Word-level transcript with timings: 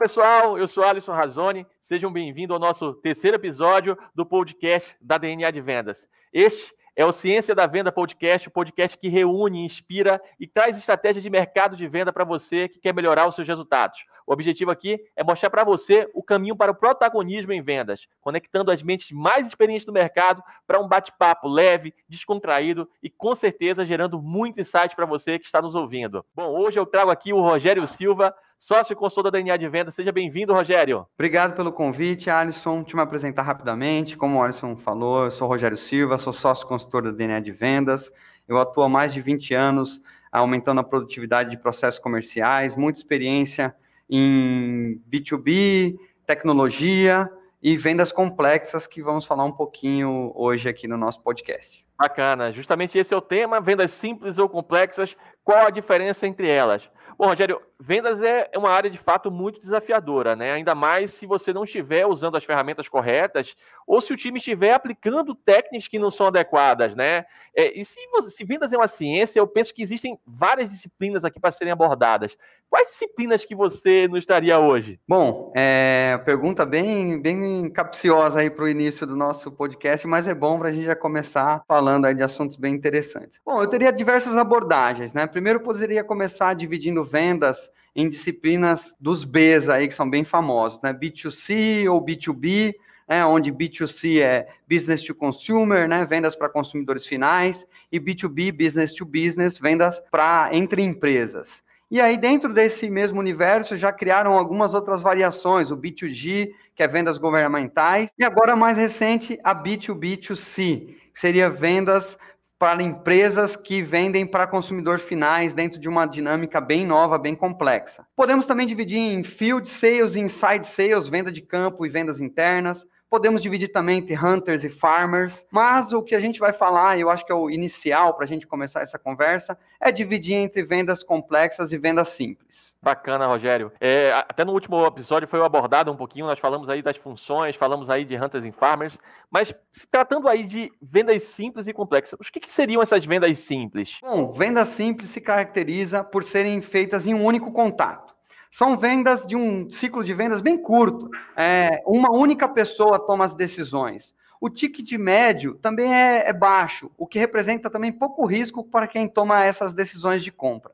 pessoal, 0.00 0.56
eu 0.56 0.66
sou 0.66 0.82
Alisson 0.82 1.12
Razoni. 1.12 1.66
Sejam 1.82 2.10
bem-vindos 2.10 2.54
ao 2.54 2.58
nosso 2.58 2.94
terceiro 2.94 3.36
episódio 3.36 3.98
do 4.14 4.24
podcast 4.24 4.96
da 4.98 5.18
DNA 5.18 5.50
de 5.50 5.60
Vendas. 5.60 6.08
Este 6.32 6.74
é 6.96 7.04
o 7.04 7.12
Ciência 7.12 7.54
da 7.54 7.66
Venda 7.66 7.92
Podcast, 7.92 8.48
o 8.48 8.50
podcast 8.50 8.96
que 8.96 9.10
reúne, 9.10 9.62
inspira 9.62 10.18
e 10.40 10.46
traz 10.46 10.78
estratégia 10.78 11.20
de 11.20 11.28
mercado 11.28 11.76
de 11.76 11.86
venda 11.86 12.10
para 12.14 12.24
você 12.24 12.66
que 12.66 12.80
quer 12.80 12.94
melhorar 12.94 13.28
os 13.28 13.34
seus 13.34 13.46
resultados. 13.46 13.98
O 14.26 14.32
objetivo 14.32 14.70
aqui 14.70 14.98
é 15.14 15.22
mostrar 15.22 15.50
para 15.50 15.64
você 15.64 16.08
o 16.14 16.22
caminho 16.22 16.56
para 16.56 16.72
o 16.72 16.74
protagonismo 16.74 17.52
em 17.52 17.60
vendas, 17.60 18.06
conectando 18.22 18.70
as 18.70 18.82
mentes 18.82 19.10
mais 19.10 19.46
experientes 19.46 19.84
do 19.84 19.92
mercado 19.92 20.42
para 20.66 20.80
um 20.80 20.88
bate-papo 20.88 21.46
leve, 21.46 21.92
descontraído 22.08 22.88
e 23.02 23.10
com 23.10 23.34
certeza 23.34 23.84
gerando 23.84 24.22
muito 24.22 24.62
insight 24.62 24.96
para 24.96 25.04
você 25.04 25.38
que 25.38 25.44
está 25.44 25.60
nos 25.60 25.74
ouvindo. 25.74 26.24
Bom, 26.34 26.58
hoje 26.58 26.78
eu 26.78 26.86
trago 26.86 27.10
aqui 27.10 27.34
o 27.34 27.42
Rogério 27.42 27.86
Silva, 27.86 28.34
sócio 28.60 28.92
e 28.92 28.96
consultor 28.96 29.24
da 29.24 29.38
DNA 29.38 29.56
de 29.56 29.68
Venda. 29.68 29.90
Seja 29.90 30.12
bem-vindo, 30.12 30.52
Rogério. 30.52 31.06
Obrigado 31.14 31.56
pelo 31.56 31.72
convite, 31.72 32.28
Alisson. 32.28 32.82
Deixa 32.82 32.92
eu 32.92 32.96
me 32.98 33.02
apresentar 33.02 33.42
rapidamente. 33.42 34.18
Como 34.18 34.38
o 34.38 34.42
Alisson 34.42 34.76
falou, 34.76 35.24
eu 35.24 35.30
sou 35.30 35.48
Rogério 35.48 35.78
Silva, 35.78 36.18
sou 36.18 36.34
sócio 36.34 36.68
consultor 36.68 37.02
da 37.04 37.10
DNA 37.10 37.40
de 37.40 37.50
Vendas. 37.50 38.12
Eu 38.46 38.58
atuo 38.58 38.84
há 38.84 38.88
mais 38.88 39.14
de 39.14 39.22
20 39.22 39.54
anos 39.54 40.02
aumentando 40.30 40.80
a 40.80 40.84
produtividade 40.84 41.50
de 41.50 41.56
processos 41.56 41.98
comerciais, 41.98 42.76
muita 42.76 42.98
experiência 42.98 43.74
em 44.08 45.00
B2B, 45.10 45.98
tecnologia 46.26 47.28
e 47.62 47.76
vendas 47.76 48.12
complexas 48.12 48.86
que 48.86 49.02
vamos 49.02 49.24
falar 49.24 49.44
um 49.44 49.52
pouquinho 49.52 50.32
hoje 50.34 50.68
aqui 50.68 50.86
no 50.86 50.96
nosso 50.96 51.20
podcast. 51.22 51.84
Bacana, 51.98 52.52
justamente 52.52 52.96
esse 52.96 53.12
é 53.12 53.16
o 53.16 53.20
tema, 53.20 53.60
vendas 53.60 53.90
simples 53.90 54.38
ou 54.38 54.48
complexas, 54.48 55.16
qual 55.44 55.66
a 55.66 55.70
diferença 55.70 56.26
entre 56.26 56.48
elas? 56.48 56.88
Bom, 57.20 57.26
Rogério, 57.26 57.60
vendas 57.78 58.22
é 58.22 58.50
uma 58.56 58.70
área 58.70 58.88
de 58.88 58.96
fato 58.96 59.30
muito 59.30 59.60
desafiadora, 59.60 60.34
né? 60.34 60.52
Ainda 60.52 60.74
mais 60.74 61.10
se 61.10 61.26
você 61.26 61.52
não 61.52 61.64
estiver 61.64 62.06
usando 62.06 62.38
as 62.38 62.44
ferramentas 62.44 62.88
corretas 62.88 63.54
ou 63.86 64.00
se 64.00 64.10
o 64.10 64.16
time 64.16 64.38
estiver 64.38 64.72
aplicando 64.72 65.34
técnicas 65.34 65.86
que 65.86 65.98
não 65.98 66.10
são 66.10 66.28
adequadas, 66.28 66.96
né? 66.96 67.26
É, 67.54 67.78
e 67.78 67.84
se, 67.84 68.00
se 68.30 68.42
vendas 68.42 68.72
é 68.72 68.76
uma 68.78 68.88
ciência, 68.88 69.38
eu 69.38 69.46
penso 69.46 69.74
que 69.74 69.82
existem 69.82 70.18
várias 70.26 70.70
disciplinas 70.70 71.22
aqui 71.22 71.38
para 71.38 71.52
serem 71.52 71.74
abordadas. 71.74 72.34
Quais 72.70 72.90
disciplinas 72.90 73.44
que 73.44 73.52
você 73.52 74.06
não 74.06 74.16
estaria 74.16 74.56
hoje? 74.56 75.00
Bom, 75.08 75.52
é, 75.56 76.16
pergunta 76.24 76.64
bem, 76.64 77.20
bem 77.20 77.68
capciosa 77.68 78.38
aí 78.38 78.48
para 78.48 78.62
o 78.62 78.68
início 78.68 79.04
do 79.04 79.16
nosso 79.16 79.50
podcast, 79.50 80.06
mas 80.06 80.28
é 80.28 80.34
bom 80.34 80.56
para 80.56 80.68
a 80.68 80.72
gente 80.72 80.84
já 80.84 80.94
começar 80.94 81.64
falando 81.66 82.04
aí 82.04 82.14
de 82.14 82.22
assuntos 82.22 82.56
bem 82.56 82.72
interessantes. 82.72 83.40
Bom, 83.44 83.60
eu 83.60 83.66
teria 83.66 83.92
diversas 83.92 84.36
abordagens, 84.36 85.12
né? 85.12 85.26
Primeiro, 85.26 85.58
eu 85.58 85.64
poderia 85.64 86.04
começar 86.04 86.54
dividindo 86.54 87.02
vendas 87.02 87.68
em 87.92 88.08
disciplinas 88.08 88.94
dos 89.00 89.24
Bs 89.24 89.68
aí, 89.68 89.88
que 89.88 89.94
são 89.94 90.08
bem 90.08 90.22
famosos, 90.22 90.80
né? 90.80 90.92
B2C 90.92 91.90
ou 91.90 92.00
B2B, 92.00 92.76
né? 93.08 93.26
onde 93.26 93.52
B2C 93.52 94.22
é 94.22 94.46
Business 94.70 95.02
to 95.02 95.12
Consumer, 95.12 95.88
né? 95.88 96.04
vendas 96.04 96.36
para 96.36 96.48
consumidores 96.48 97.04
finais, 97.04 97.66
e 97.90 97.98
B2B, 97.98 98.52
Business 98.52 98.94
to 98.94 99.04
Business, 99.04 99.58
vendas 99.58 100.00
para 100.08 100.50
entre 100.52 100.82
empresas. 100.82 101.48
E 101.90 102.00
aí, 102.00 102.16
dentro 102.16 102.54
desse 102.54 102.88
mesmo 102.88 103.18
universo, 103.18 103.76
já 103.76 103.92
criaram 103.92 104.34
algumas 104.34 104.74
outras 104.74 105.02
variações, 105.02 105.72
o 105.72 105.76
B2G, 105.76 106.52
que 106.76 106.84
é 106.84 106.86
vendas 106.86 107.18
governamentais, 107.18 108.08
e 108.16 108.24
agora, 108.24 108.54
mais 108.54 108.76
recente, 108.76 109.36
a 109.42 109.52
B2B2C, 109.52 110.94
que 111.12 111.18
seria 111.20 111.50
vendas 111.50 112.16
para 112.60 112.80
empresas 112.80 113.56
que 113.56 113.82
vendem 113.82 114.24
para 114.24 114.46
consumidor 114.46 115.00
finais 115.00 115.52
dentro 115.52 115.80
de 115.80 115.88
uma 115.88 116.06
dinâmica 116.06 116.60
bem 116.60 116.86
nova, 116.86 117.18
bem 117.18 117.34
complexa. 117.34 118.06
Podemos 118.14 118.46
também 118.46 118.68
dividir 118.68 118.98
em 118.98 119.24
field 119.24 119.68
sales 119.68 120.14
e 120.14 120.20
inside 120.20 120.64
sales, 120.64 121.08
venda 121.08 121.32
de 121.32 121.40
campo 121.40 121.84
e 121.84 121.88
vendas 121.88 122.20
internas. 122.20 122.86
Podemos 123.10 123.42
dividir 123.42 123.72
também 123.72 123.98
entre 123.98 124.16
hunters 124.16 124.62
e 124.62 124.68
farmers, 124.70 125.44
mas 125.50 125.92
o 125.92 126.00
que 126.00 126.14
a 126.14 126.20
gente 126.20 126.38
vai 126.38 126.52
falar, 126.52 126.96
eu 126.96 127.10
acho 127.10 127.26
que 127.26 127.32
é 127.32 127.34
o 127.34 127.50
inicial 127.50 128.14
para 128.14 128.24
a 128.24 128.28
gente 128.28 128.46
começar 128.46 128.82
essa 128.82 129.00
conversa, 129.00 129.58
é 129.80 129.90
dividir 129.90 130.36
entre 130.36 130.62
vendas 130.62 131.02
complexas 131.02 131.72
e 131.72 131.76
vendas 131.76 132.06
simples. 132.06 132.72
Bacana, 132.80 133.26
Rogério. 133.26 133.72
É, 133.80 134.12
até 134.12 134.44
no 134.44 134.52
último 134.52 134.86
episódio 134.86 135.26
foi 135.26 135.44
abordado 135.44 135.90
um 135.90 135.96
pouquinho, 135.96 136.26
nós 136.26 136.38
falamos 136.38 136.68
aí 136.68 136.82
das 136.82 136.96
funções, 136.96 137.56
falamos 137.56 137.90
aí 137.90 138.04
de 138.04 138.16
hunters 138.16 138.44
e 138.44 138.52
farmers, 138.52 138.96
mas 139.28 139.52
se 139.72 139.88
tratando 139.88 140.28
aí 140.28 140.44
de 140.44 140.72
vendas 140.80 141.24
simples 141.24 141.66
e 141.66 141.72
complexas, 141.72 142.16
o 142.20 142.32
que, 142.32 142.38
que 142.38 142.52
seriam 142.52 142.80
essas 142.80 143.04
vendas 143.04 143.36
simples? 143.40 143.98
Bom, 144.00 144.32
venda 144.32 144.64
simples 144.64 145.10
se 145.10 145.20
caracteriza 145.20 146.04
por 146.04 146.22
serem 146.22 146.62
feitas 146.62 147.08
em 147.08 147.14
um 147.14 147.24
único 147.24 147.50
contato. 147.50 148.09
São 148.50 148.76
vendas 148.76 149.24
de 149.24 149.36
um 149.36 149.70
ciclo 149.70 150.02
de 150.02 150.12
vendas 150.12 150.40
bem 150.40 150.58
curto. 150.58 151.08
É, 151.36 151.82
uma 151.86 152.10
única 152.10 152.48
pessoa 152.48 152.98
toma 152.98 153.24
as 153.24 153.34
decisões. 153.34 154.14
O 154.40 154.50
ticket 154.50 154.90
médio 154.92 155.54
também 155.56 155.94
é, 155.94 156.28
é 156.28 156.32
baixo, 156.32 156.90
o 156.96 157.06
que 157.06 157.18
representa 157.18 157.68
também 157.70 157.92
pouco 157.92 158.24
risco 158.24 158.64
para 158.64 158.88
quem 158.88 159.06
toma 159.06 159.44
essas 159.44 159.74
decisões 159.74 160.24
de 160.24 160.32
compra. 160.32 160.72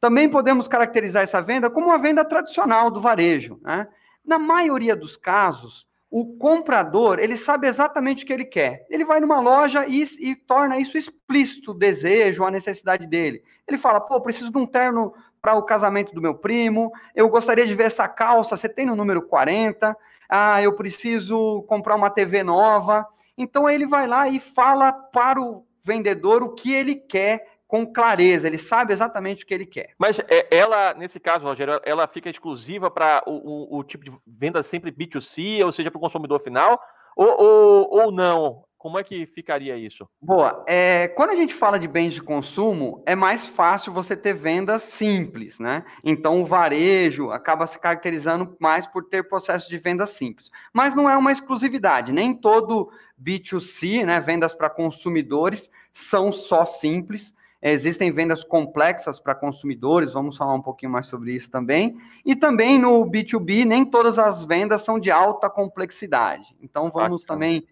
Também 0.00 0.28
podemos 0.28 0.68
caracterizar 0.68 1.22
essa 1.22 1.40
venda 1.40 1.68
como 1.68 1.88
uma 1.88 1.98
venda 1.98 2.24
tradicional 2.24 2.90
do 2.90 3.00
varejo. 3.00 3.58
Né? 3.62 3.88
Na 4.24 4.38
maioria 4.38 4.94
dos 4.94 5.16
casos, 5.16 5.86
o 6.10 6.36
comprador 6.36 7.18
ele 7.18 7.36
sabe 7.36 7.66
exatamente 7.66 8.22
o 8.22 8.26
que 8.26 8.32
ele 8.32 8.44
quer. 8.44 8.86
Ele 8.88 9.04
vai 9.04 9.18
numa 9.18 9.40
loja 9.40 9.84
e, 9.86 10.04
e 10.20 10.36
torna 10.36 10.78
isso 10.78 10.96
explícito, 10.96 11.72
o 11.72 11.74
desejo, 11.74 12.44
a 12.44 12.50
necessidade 12.50 13.06
dele. 13.06 13.42
Ele 13.66 13.78
fala, 13.78 14.00
pô, 14.00 14.20
preciso 14.20 14.52
de 14.52 14.58
um 14.58 14.66
terno 14.66 15.12
para 15.44 15.56
o 15.56 15.62
casamento 15.62 16.14
do 16.14 16.22
meu 16.22 16.34
primo, 16.34 16.90
eu 17.14 17.28
gostaria 17.28 17.66
de 17.66 17.74
ver 17.74 17.84
essa 17.84 18.08
calça, 18.08 18.56
você 18.56 18.66
tem 18.66 18.86
no 18.86 18.96
número 18.96 19.20
40, 19.20 19.94
ah, 20.26 20.62
eu 20.62 20.72
preciso 20.72 21.62
comprar 21.68 21.96
uma 21.96 22.08
TV 22.08 22.42
nova. 22.42 23.06
Então 23.36 23.68
ele 23.68 23.86
vai 23.86 24.06
lá 24.06 24.26
e 24.26 24.40
fala 24.40 24.90
para 24.90 25.38
o 25.38 25.66
vendedor 25.84 26.42
o 26.42 26.54
que 26.54 26.72
ele 26.72 26.94
quer 26.94 27.46
com 27.68 27.86
clareza, 27.92 28.46
ele 28.46 28.56
sabe 28.56 28.94
exatamente 28.94 29.44
o 29.44 29.46
que 29.46 29.52
ele 29.52 29.66
quer. 29.66 29.90
Mas 29.98 30.18
é, 30.28 30.46
ela, 30.50 30.94
nesse 30.94 31.20
caso, 31.20 31.44
Rogério, 31.44 31.78
ela 31.84 32.06
fica 32.06 32.30
exclusiva 32.30 32.90
para 32.90 33.22
o, 33.26 33.32
o, 33.32 33.78
o, 33.80 33.84
tipo 33.84 34.02
de 34.02 34.12
venda 34.26 34.62
sempre 34.62 34.90
B2C, 34.90 35.62
ou 35.62 35.72
seja, 35.72 35.90
para 35.90 35.98
o 35.98 36.00
consumidor 36.00 36.40
final, 36.40 36.80
ou, 37.14 37.42
ou, 37.42 38.00
ou 38.00 38.12
não? 38.12 38.64
Como 38.84 38.98
é 38.98 39.02
que 39.02 39.24
ficaria 39.24 39.78
isso? 39.78 40.06
Boa. 40.20 40.62
É, 40.68 41.08
quando 41.08 41.30
a 41.30 41.34
gente 41.34 41.54
fala 41.54 41.78
de 41.78 41.88
bens 41.88 42.12
de 42.12 42.20
consumo, 42.20 43.02
é 43.06 43.16
mais 43.16 43.46
fácil 43.46 43.94
você 43.94 44.14
ter 44.14 44.34
vendas 44.34 44.82
simples, 44.82 45.58
né? 45.58 45.86
Então, 46.04 46.42
o 46.42 46.44
varejo 46.44 47.30
acaba 47.30 47.66
se 47.66 47.78
caracterizando 47.78 48.54
mais 48.60 48.86
por 48.86 49.04
ter 49.04 49.26
processos 49.26 49.70
de 49.70 49.78
venda 49.78 50.06
simples. 50.06 50.50
Mas 50.70 50.94
não 50.94 51.08
é 51.08 51.16
uma 51.16 51.32
exclusividade. 51.32 52.12
Nem 52.12 52.34
todo 52.34 52.90
B2C, 53.18 54.04
né, 54.04 54.20
vendas 54.20 54.52
para 54.52 54.68
consumidores, 54.68 55.70
são 55.90 56.30
só 56.30 56.66
simples. 56.66 57.34
Existem 57.62 58.12
vendas 58.12 58.44
complexas 58.44 59.18
para 59.18 59.34
consumidores, 59.34 60.12
vamos 60.12 60.36
falar 60.36 60.52
um 60.52 60.60
pouquinho 60.60 60.92
mais 60.92 61.06
sobre 61.06 61.32
isso 61.32 61.50
também. 61.50 61.96
E 62.22 62.36
também 62.36 62.78
no 62.78 63.02
B2B, 63.06 63.64
nem 63.64 63.82
todas 63.82 64.18
as 64.18 64.44
vendas 64.44 64.82
são 64.82 65.00
de 65.00 65.10
alta 65.10 65.48
complexidade. 65.48 66.44
Então, 66.60 66.90
vamos 66.90 67.22
Bacana. 67.22 67.26
também 67.26 67.66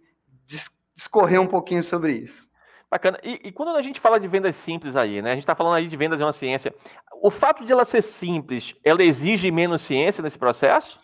discorrer 1.02 1.40
um 1.40 1.46
pouquinho 1.46 1.82
sobre 1.82 2.12
isso. 2.12 2.48
Bacana. 2.90 3.18
E, 3.22 3.40
e, 3.44 3.52
quando 3.52 3.74
a 3.74 3.82
gente 3.82 3.98
fala 3.98 4.20
de 4.20 4.28
vendas 4.28 4.54
simples 4.54 4.94
aí, 4.94 5.22
né? 5.22 5.30
A 5.30 5.34
gente 5.34 5.44
está 5.44 5.54
falando 5.54 5.74
aí 5.74 5.88
de 5.88 5.96
vendas 5.96 6.20
é 6.20 6.24
uma 6.24 6.32
ciência. 6.32 6.74
O 7.22 7.30
fato 7.30 7.64
de 7.64 7.72
ela 7.72 7.84
ser 7.84 8.02
simples, 8.02 8.74
ela 8.84 9.02
exige 9.02 9.50
menos 9.50 9.82
ciência 9.82 10.22
nesse 10.22 10.38
processo? 10.38 11.00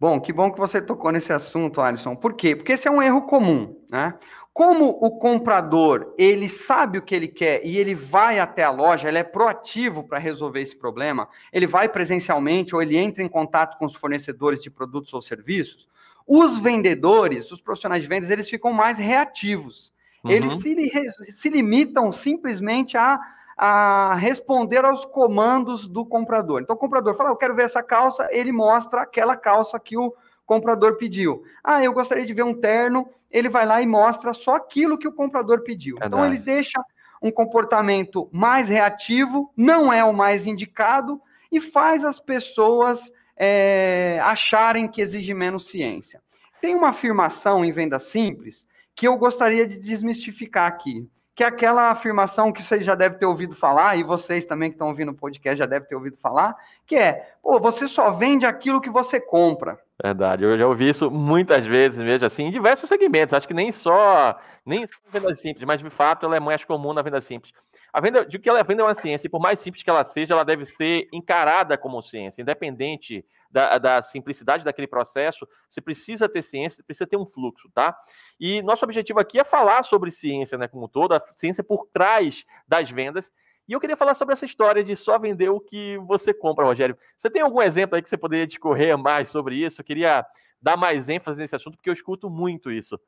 Bom, 0.00 0.18
que 0.20 0.32
bom 0.32 0.50
que 0.50 0.58
você 0.58 0.80
tocou 0.80 1.12
nesse 1.12 1.32
assunto, 1.32 1.80
Alisson. 1.80 2.16
Por 2.16 2.34
quê? 2.34 2.56
Porque 2.56 2.72
esse 2.72 2.88
é 2.88 2.90
um 2.90 3.02
erro 3.02 3.22
comum, 3.22 3.76
né? 3.88 4.18
Como 4.52 4.88
o 4.88 5.18
comprador, 5.18 6.14
ele 6.18 6.48
sabe 6.48 6.98
o 6.98 7.02
que 7.02 7.14
ele 7.14 7.28
quer 7.28 7.64
e 7.64 7.78
ele 7.78 7.94
vai 7.94 8.38
até 8.38 8.64
a 8.64 8.70
loja, 8.70 9.08
ele 9.08 9.18
é 9.18 9.22
proativo 9.22 10.04
para 10.04 10.18
resolver 10.18 10.60
esse 10.60 10.76
problema, 10.76 11.28
ele 11.52 11.66
vai 11.66 11.88
presencialmente 11.88 12.74
ou 12.74 12.82
ele 12.82 12.96
entra 12.98 13.22
em 13.22 13.28
contato 13.28 13.78
com 13.78 13.86
os 13.86 13.94
fornecedores 13.94 14.62
de 14.62 14.70
produtos 14.70 15.14
ou 15.14 15.22
serviços, 15.22 15.88
os 16.26 16.58
vendedores, 16.58 17.50
os 17.50 17.60
profissionais 17.60 18.02
de 18.02 18.08
vendas, 18.08 18.30
eles 18.30 18.48
ficam 18.48 18.72
mais 18.72 18.98
reativos. 18.98 19.92
Uhum. 20.24 20.30
Eles 20.30 20.52
se, 20.60 21.32
se 21.32 21.48
limitam 21.48 22.12
simplesmente 22.12 22.96
a, 22.96 23.20
a 23.56 24.14
responder 24.14 24.84
aos 24.84 25.04
comandos 25.04 25.88
do 25.88 26.04
comprador. 26.04 26.62
Então, 26.62 26.76
o 26.76 26.78
comprador 26.78 27.14
fala, 27.16 27.30
eu 27.30 27.36
quero 27.36 27.54
ver 27.54 27.64
essa 27.64 27.82
calça, 27.82 28.28
ele 28.30 28.52
mostra 28.52 29.02
aquela 29.02 29.36
calça 29.36 29.78
que 29.78 29.96
o 29.96 30.14
comprador 30.46 30.96
pediu. 30.96 31.42
Ah, 31.62 31.82
eu 31.82 31.92
gostaria 31.92 32.26
de 32.26 32.34
ver 32.34 32.44
um 32.44 32.54
terno, 32.54 33.08
ele 33.30 33.48
vai 33.48 33.66
lá 33.66 33.80
e 33.80 33.86
mostra 33.86 34.32
só 34.32 34.56
aquilo 34.56 34.98
que 34.98 35.08
o 35.08 35.12
comprador 35.12 35.62
pediu. 35.62 35.96
Verdade. 35.96 36.14
Então, 36.14 36.26
ele 36.26 36.38
deixa 36.38 36.80
um 37.22 37.30
comportamento 37.30 38.28
mais 38.32 38.68
reativo, 38.68 39.52
não 39.56 39.92
é 39.92 40.04
o 40.04 40.12
mais 40.12 40.46
indicado, 40.46 41.20
e 41.50 41.60
faz 41.60 42.04
as 42.04 42.18
pessoas 42.18 43.10
é, 43.44 44.20
acharem 44.22 44.86
que 44.86 45.02
exige 45.02 45.34
menos 45.34 45.66
ciência. 45.66 46.22
Tem 46.60 46.76
uma 46.76 46.90
afirmação 46.90 47.64
em 47.64 47.72
venda 47.72 47.98
simples 47.98 48.64
que 48.94 49.08
eu 49.08 49.16
gostaria 49.16 49.66
de 49.66 49.76
desmistificar 49.78 50.68
aqui, 50.68 51.08
que 51.34 51.42
é 51.42 51.46
aquela 51.48 51.90
afirmação 51.90 52.52
que 52.52 52.62
vocês 52.62 52.84
já 52.84 52.94
devem 52.94 53.18
ter 53.18 53.26
ouvido 53.26 53.56
falar, 53.56 53.96
e 53.96 54.04
vocês 54.04 54.46
também 54.46 54.70
que 54.70 54.76
estão 54.76 54.86
ouvindo 54.86 55.10
o 55.10 55.14
podcast 55.14 55.58
já 55.58 55.66
devem 55.66 55.88
ter 55.88 55.96
ouvido 55.96 56.16
falar, 56.18 56.54
que 56.86 56.94
é, 56.94 57.32
pô, 57.42 57.58
você 57.58 57.88
só 57.88 58.12
vende 58.12 58.46
aquilo 58.46 58.80
que 58.80 58.90
você 58.90 59.18
compra. 59.18 59.76
Verdade, 60.00 60.44
eu 60.44 60.56
já 60.56 60.68
ouvi 60.68 60.90
isso 60.90 61.10
muitas 61.10 61.66
vezes 61.66 61.98
mesmo, 61.98 62.24
assim, 62.24 62.44
em 62.44 62.50
diversos 62.52 62.88
segmentos, 62.88 63.34
acho 63.34 63.48
que 63.48 63.54
nem 63.54 63.72
só, 63.72 64.38
nem 64.64 64.86
só 64.86 64.98
venda 65.10 65.34
simples, 65.34 65.64
mas 65.64 65.80
de 65.80 65.90
fato 65.90 66.26
ela 66.26 66.36
é 66.36 66.40
mais 66.40 66.62
comum 66.64 66.92
na 66.92 67.02
venda 67.02 67.20
simples. 67.20 67.52
A 67.92 68.00
venda, 68.00 68.24
de 68.24 68.38
que 68.38 68.48
ela 68.48 68.58
é 68.58 68.64
venda 68.64 68.82
é 68.82 68.84
uma 68.86 68.94
ciência, 68.94 69.26
e 69.26 69.30
por 69.30 69.40
mais 69.40 69.58
simples 69.58 69.82
que 69.82 69.90
ela 69.90 70.02
seja, 70.02 70.32
ela 70.32 70.44
deve 70.44 70.64
ser 70.64 71.08
encarada 71.12 71.76
como 71.76 72.00
ciência, 72.00 72.40
independente 72.40 73.24
da, 73.50 73.76
da, 73.76 74.02
simplicidade 74.02 74.64
daquele 74.64 74.86
processo, 74.86 75.46
você 75.68 75.80
precisa 75.80 76.26
ter 76.26 76.40
ciência, 76.40 76.82
precisa 76.82 77.06
ter 77.06 77.18
um 77.18 77.26
fluxo, 77.26 77.68
tá? 77.74 77.94
E 78.40 78.62
nosso 78.62 78.82
objetivo 78.82 79.20
aqui 79.20 79.38
é 79.38 79.44
falar 79.44 79.82
sobre 79.82 80.10
ciência, 80.10 80.56
né, 80.56 80.66
como 80.66 80.88
toda, 80.88 81.18
a 81.18 81.22
ciência 81.36 81.62
por 81.62 81.86
trás 81.92 82.46
das 82.66 82.90
vendas. 82.90 83.30
E 83.68 83.74
eu 83.74 83.80
queria 83.80 83.96
falar 83.96 84.14
sobre 84.14 84.32
essa 84.32 84.46
história 84.46 84.82
de 84.82 84.96
só 84.96 85.18
vender 85.18 85.50
o 85.50 85.60
que 85.60 85.98
você 85.98 86.32
compra, 86.32 86.64
Rogério. 86.64 86.96
Você 87.18 87.28
tem 87.28 87.42
algum 87.42 87.60
exemplo 87.60 87.94
aí 87.94 88.02
que 88.02 88.08
você 88.08 88.16
poderia 88.16 88.46
discorrer 88.46 88.96
mais 88.96 89.28
sobre 89.28 89.56
isso? 89.56 89.82
Eu 89.82 89.84
queria 89.84 90.24
dar 90.60 90.78
mais 90.78 91.10
ênfase 91.10 91.38
nesse 91.38 91.54
assunto, 91.54 91.76
porque 91.76 91.90
eu 91.90 91.94
escuto 91.94 92.30
muito 92.30 92.70
isso. 92.70 92.98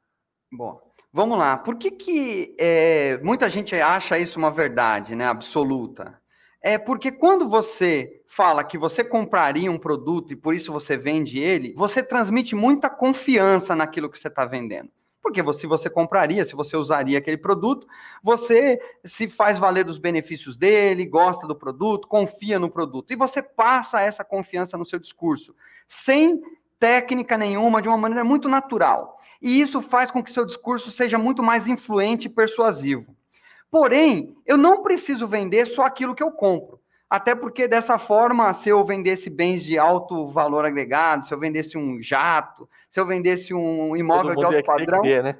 Bom, 0.52 0.80
vamos 1.14 1.38
lá. 1.38 1.56
Por 1.56 1.76
que, 1.76 1.92
que 1.92 2.56
é, 2.58 3.20
muita 3.22 3.48
gente 3.48 3.72
acha 3.76 4.18
isso 4.18 4.36
uma 4.36 4.50
verdade 4.50 5.14
né, 5.14 5.24
absoluta? 5.24 6.20
É 6.60 6.76
porque 6.76 7.12
quando 7.12 7.48
você 7.48 8.20
fala 8.26 8.64
que 8.64 8.76
você 8.76 9.04
compraria 9.04 9.70
um 9.70 9.78
produto 9.78 10.32
e 10.32 10.36
por 10.36 10.54
isso 10.54 10.72
você 10.72 10.96
vende 10.96 11.38
ele, 11.38 11.72
você 11.76 12.02
transmite 12.02 12.56
muita 12.56 12.90
confiança 12.90 13.76
naquilo 13.76 14.10
que 14.10 14.18
você 14.18 14.26
está 14.26 14.44
vendendo. 14.44 14.90
Porque 15.22 15.40
se 15.54 15.66
você 15.66 15.88
compraria, 15.88 16.44
se 16.44 16.56
você 16.56 16.76
usaria 16.76 17.18
aquele 17.18 17.38
produto, 17.38 17.86
você 18.22 18.80
se 19.04 19.28
faz 19.28 19.58
valer 19.58 19.84
dos 19.84 19.98
benefícios 19.98 20.56
dele, 20.56 21.06
gosta 21.06 21.46
do 21.46 21.54
produto, 21.54 22.08
confia 22.08 22.58
no 22.58 22.68
produto. 22.68 23.12
E 23.12 23.16
você 23.16 23.40
passa 23.40 24.00
essa 24.02 24.24
confiança 24.24 24.76
no 24.76 24.84
seu 24.84 24.98
discurso, 24.98 25.54
sem 25.86 26.42
técnica 26.78 27.38
nenhuma, 27.38 27.80
de 27.80 27.88
uma 27.88 27.96
maneira 27.96 28.24
muito 28.24 28.48
natural. 28.48 29.18
E 29.44 29.60
isso 29.60 29.82
faz 29.82 30.10
com 30.10 30.24
que 30.24 30.32
seu 30.32 30.46
discurso 30.46 30.90
seja 30.90 31.18
muito 31.18 31.42
mais 31.42 31.68
influente 31.68 32.28
e 32.28 32.30
persuasivo. 32.30 33.14
Porém, 33.70 34.34
eu 34.46 34.56
não 34.56 34.82
preciso 34.82 35.28
vender 35.28 35.66
só 35.66 35.82
aquilo 35.84 36.14
que 36.14 36.22
eu 36.22 36.32
compro. 36.32 36.80
Até 37.10 37.34
porque 37.34 37.68
dessa 37.68 37.98
forma, 37.98 38.54
se 38.54 38.70
eu 38.70 38.82
vendesse 38.86 39.28
bens 39.28 39.62
de 39.62 39.78
alto 39.78 40.28
valor 40.28 40.64
agregado, 40.64 41.26
se 41.26 41.34
eu 41.34 41.38
vendesse 41.38 41.76
um 41.76 42.02
jato, 42.02 42.66
se 42.90 42.98
eu 42.98 43.04
vendesse 43.04 43.52
um 43.52 43.94
imóvel 43.94 44.34
de 44.34 44.44
alto 44.46 44.64
padrão, 44.64 45.02
ter, 45.02 45.22
né? 45.22 45.36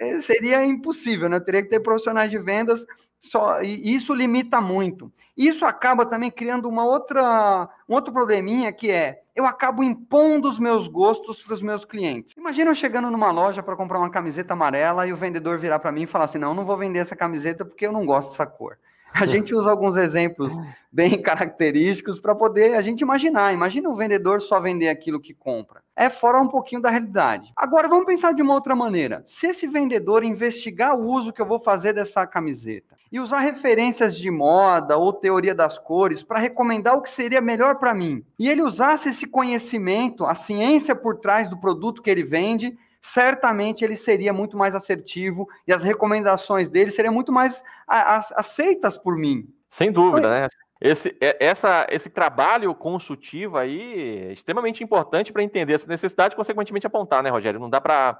Eh, 0.00 0.20
seria 0.20 0.64
impossível, 0.64 1.28
né? 1.28 1.36
Eu 1.36 1.44
teria 1.44 1.62
que 1.62 1.68
ter 1.68 1.78
profissionais 1.78 2.32
de 2.32 2.38
vendas 2.38 2.84
só, 3.24 3.62
isso 3.62 4.12
limita 4.14 4.60
muito. 4.60 5.10
Isso 5.36 5.64
acaba 5.64 6.04
também 6.04 6.30
criando 6.30 6.68
uma 6.68 6.84
outra, 6.84 7.68
um 7.88 7.94
outro 7.94 8.12
probleminha 8.12 8.72
que 8.72 8.90
é 8.90 9.22
eu 9.34 9.46
acabo 9.46 9.82
impondo 9.82 10.48
os 10.48 10.58
meus 10.58 10.86
gostos 10.86 11.42
para 11.42 11.54
os 11.54 11.62
meus 11.62 11.84
clientes. 11.84 12.34
Imagina 12.36 12.70
eu 12.70 12.74
chegando 12.74 13.10
numa 13.10 13.32
loja 13.32 13.62
para 13.62 13.74
comprar 13.74 13.98
uma 13.98 14.10
camiseta 14.10 14.52
amarela 14.52 15.06
e 15.06 15.12
o 15.12 15.16
vendedor 15.16 15.58
virar 15.58 15.78
para 15.78 15.90
mim 15.90 16.02
e 16.02 16.06
falar 16.06 16.26
assim: 16.26 16.38
não, 16.38 16.54
não 16.54 16.64
vou 16.64 16.76
vender 16.76 17.00
essa 17.00 17.16
camiseta 17.16 17.64
porque 17.64 17.86
eu 17.86 17.92
não 17.92 18.04
gosto 18.04 18.30
dessa 18.30 18.46
cor. 18.46 18.78
A 19.20 19.26
gente 19.26 19.54
usa 19.54 19.70
alguns 19.70 19.96
exemplos 19.96 20.52
bem 20.90 21.10
característicos 21.22 22.18
para 22.18 22.34
poder 22.34 22.74
a 22.74 22.82
gente 22.82 23.02
imaginar. 23.02 23.54
Imagina 23.54 23.88
um 23.88 23.94
vendedor 23.94 24.42
só 24.42 24.58
vender 24.58 24.88
aquilo 24.88 25.20
que 25.20 25.32
compra. 25.32 25.82
É 25.94 26.10
fora 26.10 26.40
um 26.40 26.48
pouquinho 26.48 26.82
da 26.82 26.90
realidade. 26.90 27.52
Agora 27.56 27.86
vamos 27.86 28.06
pensar 28.06 28.34
de 28.34 28.42
uma 28.42 28.54
outra 28.54 28.74
maneira. 28.74 29.22
Se 29.24 29.46
esse 29.46 29.68
vendedor 29.68 30.24
investigar 30.24 30.98
o 30.98 31.06
uso 31.06 31.32
que 31.32 31.40
eu 31.40 31.46
vou 31.46 31.60
fazer 31.60 31.92
dessa 31.92 32.26
camiseta 32.26 32.96
e 33.12 33.20
usar 33.20 33.38
referências 33.38 34.16
de 34.18 34.28
moda 34.32 34.96
ou 34.96 35.12
teoria 35.12 35.54
das 35.54 35.78
cores 35.78 36.20
para 36.20 36.40
recomendar 36.40 36.96
o 36.96 37.02
que 37.02 37.10
seria 37.10 37.40
melhor 37.40 37.76
para 37.76 37.94
mim, 37.94 38.24
e 38.36 38.48
ele 38.48 38.62
usasse 38.62 39.10
esse 39.10 39.28
conhecimento, 39.28 40.26
a 40.26 40.34
ciência 40.34 40.96
por 40.96 41.20
trás 41.20 41.48
do 41.48 41.56
produto 41.56 42.02
que 42.02 42.10
ele 42.10 42.24
vende, 42.24 42.76
certamente 43.04 43.84
ele 43.84 43.96
seria 43.96 44.32
muito 44.32 44.56
mais 44.56 44.74
assertivo 44.74 45.46
e 45.68 45.74
as 45.74 45.82
recomendações 45.82 46.70
dele 46.70 46.90
seriam 46.90 47.12
muito 47.12 47.30
mais 47.30 47.62
aceitas 47.86 48.96
por 48.96 49.14
mim. 49.14 49.46
Sem 49.68 49.92
dúvida, 49.92 50.30
né? 50.30 50.48
Esse, 50.80 51.14
é, 51.20 51.36
essa, 51.38 51.86
esse 51.90 52.08
trabalho 52.08 52.74
consultivo 52.74 53.58
aí 53.58 54.28
é 54.28 54.32
extremamente 54.32 54.82
importante 54.82 55.34
para 55.34 55.42
entender 55.42 55.74
essa 55.74 55.86
necessidade 55.86 56.32
e, 56.32 56.36
consequentemente, 56.36 56.86
apontar, 56.86 57.22
né, 57.22 57.28
Rogério? 57.28 57.60
Não 57.60 57.68
dá 57.68 57.78
para 57.78 58.18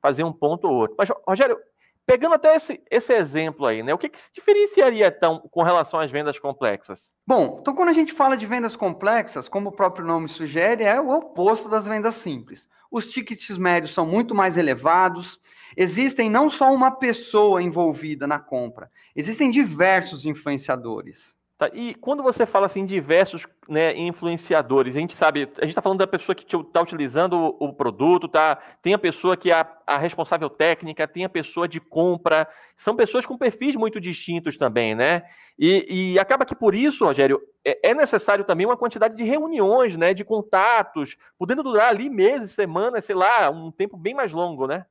fazer 0.00 0.24
um 0.24 0.32
ponto 0.32 0.66
ou 0.66 0.74
outro. 0.76 0.96
Mas, 0.98 1.10
Rogério, 1.28 1.58
pegando 2.06 2.34
até 2.34 2.56
esse, 2.56 2.82
esse 2.90 3.12
exemplo 3.12 3.66
aí, 3.66 3.82
né? 3.82 3.92
O 3.92 3.98
que, 3.98 4.08
que 4.08 4.20
se 4.20 4.32
diferenciaria, 4.32 5.08
então, 5.08 5.40
com 5.50 5.62
relação 5.62 6.00
às 6.00 6.10
vendas 6.10 6.38
complexas? 6.38 7.10
Bom, 7.26 7.58
então 7.60 7.74
quando 7.74 7.90
a 7.90 7.94
gente 7.94 8.14
fala 8.14 8.36
de 8.36 8.46
vendas 8.46 8.76
complexas, 8.76 9.46
como 9.46 9.68
o 9.68 9.76
próprio 9.76 10.06
nome 10.06 10.28
sugere, 10.28 10.84
é 10.84 10.98
o 10.98 11.10
oposto 11.10 11.68
das 11.68 11.86
vendas 11.86 12.14
simples 12.14 12.66
os 12.92 13.10
tickets 13.10 13.56
médios 13.56 13.92
são 13.94 14.06
muito 14.06 14.34
mais 14.34 14.58
elevados. 14.58 15.40
Existem 15.74 16.28
não 16.28 16.50
só 16.50 16.72
uma 16.72 16.90
pessoa 16.90 17.62
envolvida 17.62 18.26
na 18.26 18.38
compra, 18.38 18.90
existem 19.16 19.50
diversos 19.50 20.26
influenciadores. 20.26 21.34
Tá, 21.62 21.70
e 21.72 21.94
quando 21.94 22.24
você 22.24 22.44
fala 22.44 22.66
assim, 22.66 22.84
diversos 22.84 23.46
né, 23.68 23.96
influenciadores, 23.96 24.96
a 24.96 24.98
gente 24.98 25.14
sabe, 25.14 25.42
a 25.42 25.60
gente 25.60 25.68
está 25.68 25.80
falando 25.80 26.00
da 26.00 26.08
pessoa 26.08 26.34
que 26.34 26.42
está 26.44 26.82
utilizando 26.82 27.34
o, 27.34 27.68
o, 27.68 27.72
produto, 27.72 28.26
tá? 28.26 28.58
Tem 28.82 28.94
a 28.94 28.98
pessoa 28.98 29.36
que 29.36 29.48
é 29.48 29.54
a, 29.54 29.68
a, 29.86 29.96
responsável 29.96 30.50
técnica, 30.50 31.06
tem 31.06 31.24
a 31.24 31.28
pessoa 31.28 31.68
de 31.68 31.78
compra, 31.78 32.48
são 32.76 32.96
pessoas 32.96 33.24
com 33.24 33.38
perfis 33.38 33.76
muito 33.76 34.00
distintos 34.00 34.56
também, 34.56 34.96
né? 34.96 35.22
E, 35.56 36.14
e 36.14 36.18
acaba 36.18 36.44
que 36.44 36.56
por 36.56 36.74
isso, 36.74 37.04
Rogério, 37.04 37.40
é, 37.64 37.90
é, 37.90 37.94
necessário 37.94 38.44
também 38.44 38.66
uma 38.66 38.76
quantidade 38.76 39.14
de 39.14 39.22
reuniões, 39.22 39.96
né? 39.96 40.12
De 40.12 40.24
contatos, 40.24 41.16
podendo 41.38 41.62
durar 41.62 41.90
ali 41.90 42.10
meses, 42.10 42.50
semanas, 42.50 43.04
sei 43.04 43.14
lá, 43.14 43.48
um 43.50 43.70
tempo 43.70 43.96
bem 43.96 44.14
mais 44.14 44.32
longo, 44.32 44.66
né? 44.66 44.84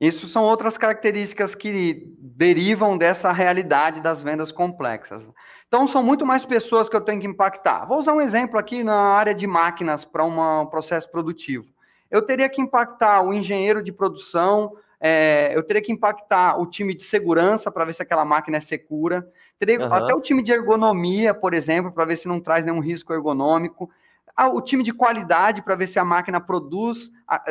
Isso 0.00 0.26
são 0.26 0.42
outras 0.42 0.76
características 0.76 1.54
que 1.54 2.12
derivam 2.18 2.98
dessa 2.98 3.30
realidade 3.32 4.00
das 4.00 4.22
vendas 4.22 4.50
complexas. 4.50 5.26
Então, 5.68 5.86
são 5.88 6.02
muito 6.02 6.26
mais 6.26 6.44
pessoas 6.44 6.88
que 6.88 6.96
eu 6.96 7.00
tenho 7.00 7.20
que 7.20 7.26
impactar. 7.26 7.86
Vou 7.86 7.98
usar 7.98 8.12
um 8.12 8.20
exemplo 8.20 8.58
aqui 8.58 8.82
na 8.82 8.96
área 8.96 9.34
de 9.34 9.46
máquinas 9.46 10.04
para 10.04 10.24
um 10.24 10.66
processo 10.66 11.10
produtivo. 11.10 11.66
Eu 12.10 12.22
teria 12.22 12.48
que 12.48 12.60
impactar 12.60 13.22
o 13.22 13.32
engenheiro 13.32 13.82
de 13.82 13.92
produção, 13.92 14.76
é, 15.00 15.52
eu 15.54 15.62
teria 15.62 15.82
que 15.82 15.92
impactar 15.92 16.60
o 16.60 16.66
time 16.66 16.94
de 16.94 17.02
segurança 17.02 17.70
para 17.70 17.84
ver 17.84 17.94
se 17.94 18.02
aquela 18.02 18.24
máquina 18.24 18.56
é 18.56 18.60
segura, 18.60 19.28
teria 19.58 19.80
uhum. 19.80 19.92
até 19.92 20.14
o 20.14 20.20
time 20.20 20.42
de 20.42 20.52
ergonomia, 20.52 21.34
por 21.34 21.54
exemplo, 21.54 21.92
para 21.92 22.04
ver 22.04 22.16
se 22.16 22.28
não 22.28 22.40
traz 22.40 22.64
nenhum 22.64 22.80
risco 22.80 23.12
ergonômico, 23.12 23.90
ah, 24.36 24.48
o 24.48 24.60
time 24.60 24.82
de 24.82 24.92
qualidade 24.92 25.62
para 25.62 25.76
ver 25.76 25.86
se 25.86 25.98
a 25.98 26.04
máquina 26.04 26.40
produz 26.40 27.10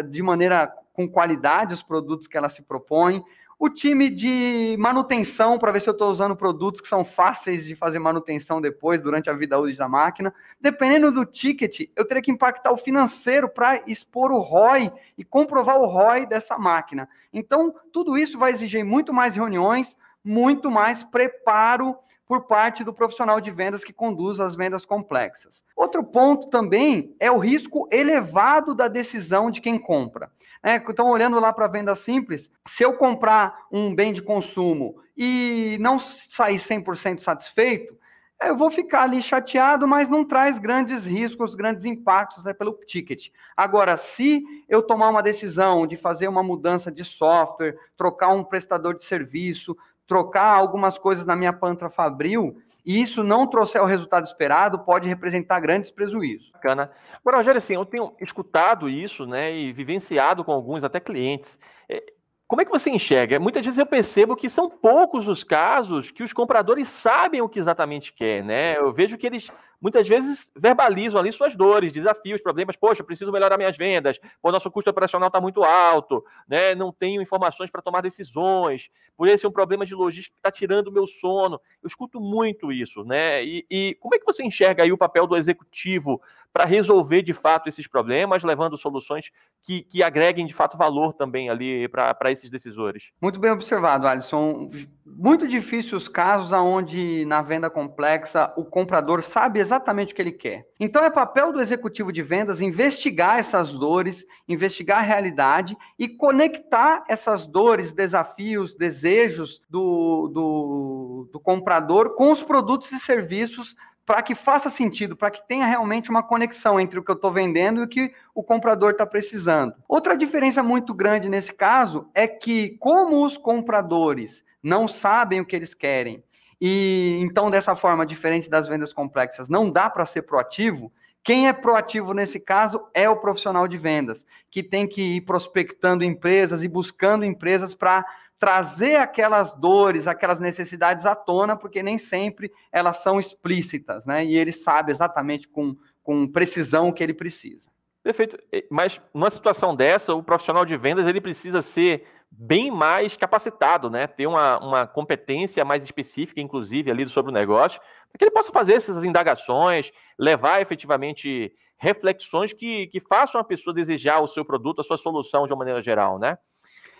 de 0.10 0.22
maneira 0.22 0.72
com 0.94 1.10
qualidade 1.10 1.74
os 1.74 1.84
produtos 1.84 2.28
que 2.28 2.38
ela 2.38 2.48
se 2.48 2.62
propõe, 2.62 3.24
o 3.60 3.70
time 3.70 4.10
de 4.10 4.76
manutenção, 4.78 5.58
para 5.58 5.72
ver 5.72 5.80
se 5.80 5.88
eu 5.88 5.94
estou 5.94 6.12
usando 6.12 6.36
produtos 6.36 6.82
que 6.82 6.88
são 6.88 7.06
fáceis 7.06 7.64
de 7.64 7.76
fazer 7.76 7.98
manutenção 7.98 8.60
depois, 8.60 9.00
durante 9.00 9.30
a 9.30 9.34
vida 9.34 9.58
útil 9.58 9.78
da 9.78 9.88
máquina. 9.88 10.34
Dependendo 10.60 11.12
do 11.12 11.26
ticket, 11.26 11.90
eu 11.96 12.06
teria 12.06 12.22
que 12.22 12.32
impactar 12.32 12.72
o 12.72 12.78
financeiro 12.78 13.48
para 13.48 13.82
expor 13.88 14.32
o 14.32 14.40
ROI 14.40 14.92
e 15.18 15.24
comprovar 15.24 15.78
o 15.78 15.86
ROI 15.86 16.26
dessa 16.26 16.58
máquina. 16.58 17.08
Então, 17.32 17.74
tudo 17.92 18.18
isso 18.18 18.38
vai 18.38 18.52
exigir 18.52 18.84
muito 18.84 19.14
mais 19.14 19.36
reuniões, 19.36 19.96
muito 20.24 20.72
mais 20.72 21.04
preparo 21.04 21.98
por 22.26 22.48
parte 22.48 22.84
do 22.84 22.94
profissional 22.94 23.42
de 23.42 23.52
vendas 23.52 23.84
que 23.84 23.94
conduz 23.94 24.40
as 24.40 24.56
vendas 24.56 24.86
complexas. 24.86 25.62
Outro 25.76 26.04
ponto 26.04 26.48
também 26.48 27.16
é 27.20 27.30
o 27.30 27.38
risco 27.38 27.88
elevado 27.92 28.74
da 28.74 28.88
decisão 28.88 29.52
de 29.52 29.60
quem 29.60 29.78
compra. 29.78 30.32
É, 30.64 30.76
então, 30.76 31.10
olhando 31.10 31.40
lá 31.40 31.52
para 31.52 31.66
a 31.66 31.70
venda 31.70 31.94
simples, 31.94 32.50
se 32.68 32.84
eu 32.84 32.94
comprar 32.94 33.66
um 33.72 33.94
bem 33.94 34.14
de 34.14 34.22
consumo 34.22 34.96
e 35.16 35.78
não 35.82 36.00
sair 36.00 36.56
100% 36.56 37.20
satisfeito, 37.20 37.98
eu 38.42 38.58
vou 38.58 38.72
ficar 38.72 39.04
ali 39.04 39.22
chateado, 39.22 39.88
mas 39.88 40.10
não 40.10 40.26
traz 40.26 40.60
grandes 40.60 41.06
riscos, 41.06 41.56
grandes 41.56 41.86
impactos 41.86 42.44
né, 42.44 42.54
pelo 42.54 42.74
ticket. 42.86 43.28
Agora, 43.56 43.96
se 43.96 44.44
eu 44.68 44.82
tomar 44.82 45.10
uma 45.10 45.24
decisão 45.24 45.88
de 45.88 45.96
fazer 45.96 46.28
uma 46.28 46.44
mudança 46.44 46.92
de 46.92 47.04
software, 47.04 47.78
trocar 47.96 48.30
um 48.30 48.44
prestador 48.44 48.96
de 48.96 49.06
serviço, 49.06 49.78
trocar 50.08 50.56
algumas 50.56 50.98
coisas 50.98 51.26
na 51.26 51.36
minha 51.36 51.54
pantra 51.54 51.90
fabril, 51.90 52.58
e 52.86 53.02
isso 53.02 53.24
não 53.24 53.48
trouxer 53.48 53.82
o 53.82 53.86
resultado 53.86 54.26
esperado, 54.26 54.80
pode 54.80 55.08
representar 55.08 55.60
grandes 55.60 55.90
prejuízos. 55.90 56.52
Bacana. 56.52 56.92
Agora, 57.20 57.38
Rogério, 57.38 57.60
assim, 57.60 57.76
eu 57.76 57.86
tenho 57.86 58.14
escutado 58.20 58.90
isso, 58.90 59.26
né, 59.26 59.54
e 59.56 59.72
vivenciado 59.72 60.44
com 60.44 60.52
alguns, 60.52 60.84
até 60.84 61.00
clientes. 61.00 61.58
É, 61.88 62.04
como 62.48 62.62
é 62.62 62.66
que 62.66 62.72
você 62.72 62.90
enxerga? 62.90 63.40
Muitas 63.40 63.64
vezes 63.66 63.80
eu 63.80 63.86
percebo 63.86 64.36
que 64.36 64.50
são 64.50 64.70
poucos 64.70 65.28
os 65.28 65.44
casos 65.44 66.12
que 66.12 66.22
os 66.22 66.34
compradores 66.34 66.88
sabem 66.88 67.42
o 67.42 67.50
que 67.50 67.58
exatamente 67.58 68.14
quer, 68.14 68.44
né? 68.44 68.78
Eu 68.78 68.94
vejo 68.94 69.18
que 69.18 69.26
eles 69.26 69.50
muitas 69.84 70.08
vezes 70.08 70.50
verbalizam 70.56 71.20
ali 71.20 71.34
suas 71.34 71.58
dores, 71.58 71.92
desafios, 71.92 72.42
problemas. 72.42 72.78
Poxa, 72.78 73.04
preciso 73.04 73.34
melhorar 73.34 73.58
minhas 73.58 73.76
vendas, 73.76 74.18
o 74.42 74.50
nosso 74.50 74.72
custo 74.72 74.90
operacional 74.90 75.28
está 75.28 75.42
muito 75.42 75.62
alto, 75.62 76.24
né? 76.48 76.74
não 76.74 76.94
tenho 76.94 77.22
informações 77.22 77.70
para 77.70 77.82
tomar 77.82 78.00
decisões, 78.00 78.90
por 79.18 79.28
esse 79.28 79.46
é 79.46 79.50
um 79.50 79.52
problema 79.52 79.86
de 79.86 79.94
logística 79.94 80.34
que 80.34 80.40
está 80.40 80.52
tirando 80.52 80.88
o 80.88 80.92
meu 80.92 81.06
sono. 81.06 81.60
Eu 81.82 81.88
escuto 81.88 82.20
muito 82.20 82.72
isso, 82.72 83.04
né? 83.04 83.44
E, 83.44 83.66
e 83.70 83.98
como 84.00 84.16
é 84.16 84.20
que 84.20 84.26
você 84.26 84.44
enxerga 84.44 84.84
aí 84.84 84.92
o 84.92 84.98
papel 84.98 85.28
do 85.28 85.38
executivo 85.38 86.22
para 86.52 86.66
resolver 86.66 87.22
de 87.22 87.34
fato 87.34 87.68
esses 87.68 87.88
problemas, 87.88 88.44
levando 88.44 88.78
soluções 88.78 89.32
que, 89.62 89.82
que 89.84 90.04
agreguem 90.04 90.46
de 90.46 90.54
fato 90.54 90.78
valor 90.78 91.14
também 91.14 91.50
ali 91.50 91.88
para 91.88 92.32
esses 92.32 92.50
decisores? 92.50 93.12
Muito 93.22 93.40
bem 93.40 93.52
observado, 93.52 94.08
Alisson. 94.08 94.72
Muito 95.06 95.48
difícil 95.48 95.98
os 95.98 96.08
casos 96.08 96.52
onde 96.52 97.26
na 97.26 97.42
venda 97.42 97.70
complexa 97.70 98.52
o 98.56 98.66
comprador 98.66 99.22
sabe 99.22 99.60
exatamente 99.74 100.14
o 100.14 100.16
que 100.16 100.22
ele 100.22 100.32
quer. 100.32 100.68
Então 100.80 101.04
é 101.04 101.10
papel 101.10 101.52
do 101.52 101.62
executivo 101.62 102.12
de 102.12 102.22
vendas 102.22 102.62
investigar 102.62 103.40
essas 103.40 103.74
dores, 103.74 104.26
investigar 104.48 105.00
a 105.00 105.02
realidade 105.02 105.76
e 105.98 106.08
conectar 106.08 107.04
essas 107.08 107.46
dores, 107.46 107.92
desafios, 107.92 108.76
desejos 108.76 109.62
do, 109.70 110.30
do, 110.34 111.30
do 111.32 111.40
comprador 111.40 112.16
com 112.16 112.32
os 112.32 112.44
produtos 112.44 112.92
e 112.92 113.00
serviços 113.00 113.76
para 114.06 114.22
que 114.22 114.36
faça 114.36 114.70
sentido, 114.70 115.16
para 115.16 115.32
que 115.32 115.48
tenha 115.48 115.66
realmente 115.66 116.10
uma 116.10 116.22
conexão 116.22 116.78
entre 116.78 117.00
o 117.00 117.04
que 117.04 117.10
eu 117.10 117.16
estou 117.16 117.32
vendendo 117.32 117.80
e 117.80 117.84
o 117.86 117.88
que 117.88 118.14
o 118.36 118.44
comprador 118.44 118.92
está 118.92 119.06
precisando. 119.06 119.74
Outra 119.88 120.18
diferença 120.18 120.62
muito 120.62 120.94
grande 120.94 121.30
nesse 121.30 121.54
caso 121.54 122.10
é 122.14 122.28
que, 122.28 122.72
como 122.80 123.26
os 123.26 123.38
compradores 123.38 124.44
não 124.62 124.90
sabem 124.90 125.40
o 125.40 125.46
que 125.46 125.56
eles 125.56 125.74
querem, 125.74 126.22
e 126.66 127.18
então, 127.20 127.52
dessa 127.52 127.76
forma, 127.76 128.06
diferente 128.06 128.50
das 128.50 128.70
vendas 128.70 128.94
complexas, 128.94 129.50
não 129.50 129.70
dá 129.70 129.90
para 129.90 130.06
ser 130.06 130.22
proativo. 130.22 130.94
Quem 131.22 131.50
é 131.50 131.52
proativo 131.52 132.14
nesse 132.14 132.40
caso 132.40 132.88
é 132.94 133.10
o 133.10 133.18
profissional 133.18 133.68
de 133.68 133.78
vendas, 133.78 134.26
que 134.50 134.64
tem 134.64 134.88
que 134.88 135.18
ir 135.18 135.22
prospectando 135.22 136.06
empresas 136.06 136.64
e 136.64 136.70
buscando 136.70 137.26
empresas 137.26 137.76
para 137.76 138.06
trazer 138.40 138.96
aquelas 138.96 139.52
dores, 139.52 140.08
aquelas 140.08 140.40
necessidades 140.40 141.06
à 141.06 141.14
tona, 141.14 141.58
porque 141.58 141.84
nem 141.84 141.98
sempre 141.98 142.50
elas 142.72 143.04
são 143.04 143.20
explícitas, 143.20 144.06
né? 144.06 144.24
E 144.24 144.38
ele 144.38 144.54
sabe 144.54 144.90
exatamente 144.90 145.50
com, 145.50 145.76
com 146.02 146.26
precisão 146.26 146.88
o 146.88 146.94
que 146.94 147.04
ele 147.04 147.14
precisa. 147.14 147.70
Perfeito. 148.02 148.38
Mas 148.72 149.02
numa 149.14 149.30
situação 149.30 149.76
dessa, 149.76 150.16
o 150.16 150.24
profissional 150.24 150.66
de 150.66 150.78
vendas 150.78 151.06
ele 151.08 151.20
precisa 151.20 151.62
ser 151.62 152.08
bem 152.38 152.72
mais 152.72 153.16
capacitado, 153.16 153.90
né? 153.90 154.08
Ter 154.08 154.28
uma, 154.28 154.58
uma 154.60 154.88
competência 154.88 155.64
mais 155.64 155.84
específica, 155.84 156.42
inclusive, 156.42 156.90
ali 156.90 157.08
sobre 157.08 157.32
o 157.32 157.34
negócio, 157.34 157.80
para 158.12 158.18
que 158.18 158.24
ele 158.24 158.32
possa 158.32 158.52
fazer 158.52 158.74
essas 158.74 159.04
indagações, 159.04 159.92
levar 160.18 160.62
efetivamente 160.62 161.54
reflexões 161.78 162.54
que, 162.54 162.88
que 162.88 163.00
façam 163.00 163.40
a 163.40 163.44
pessoa 163.44 163.74
desejar 163.74 164.20
o 164.22 164.28
seu 164.28 164.44
produto, 164.44 164.82
a 164.82 164.84
sua 164.84 164.98
solução 164.98 165.46
de 165.46 165.54
uma 165.54 165.60
maneira 165.60 165.82
geral, 165.82 166.18
né? 166.18 166.38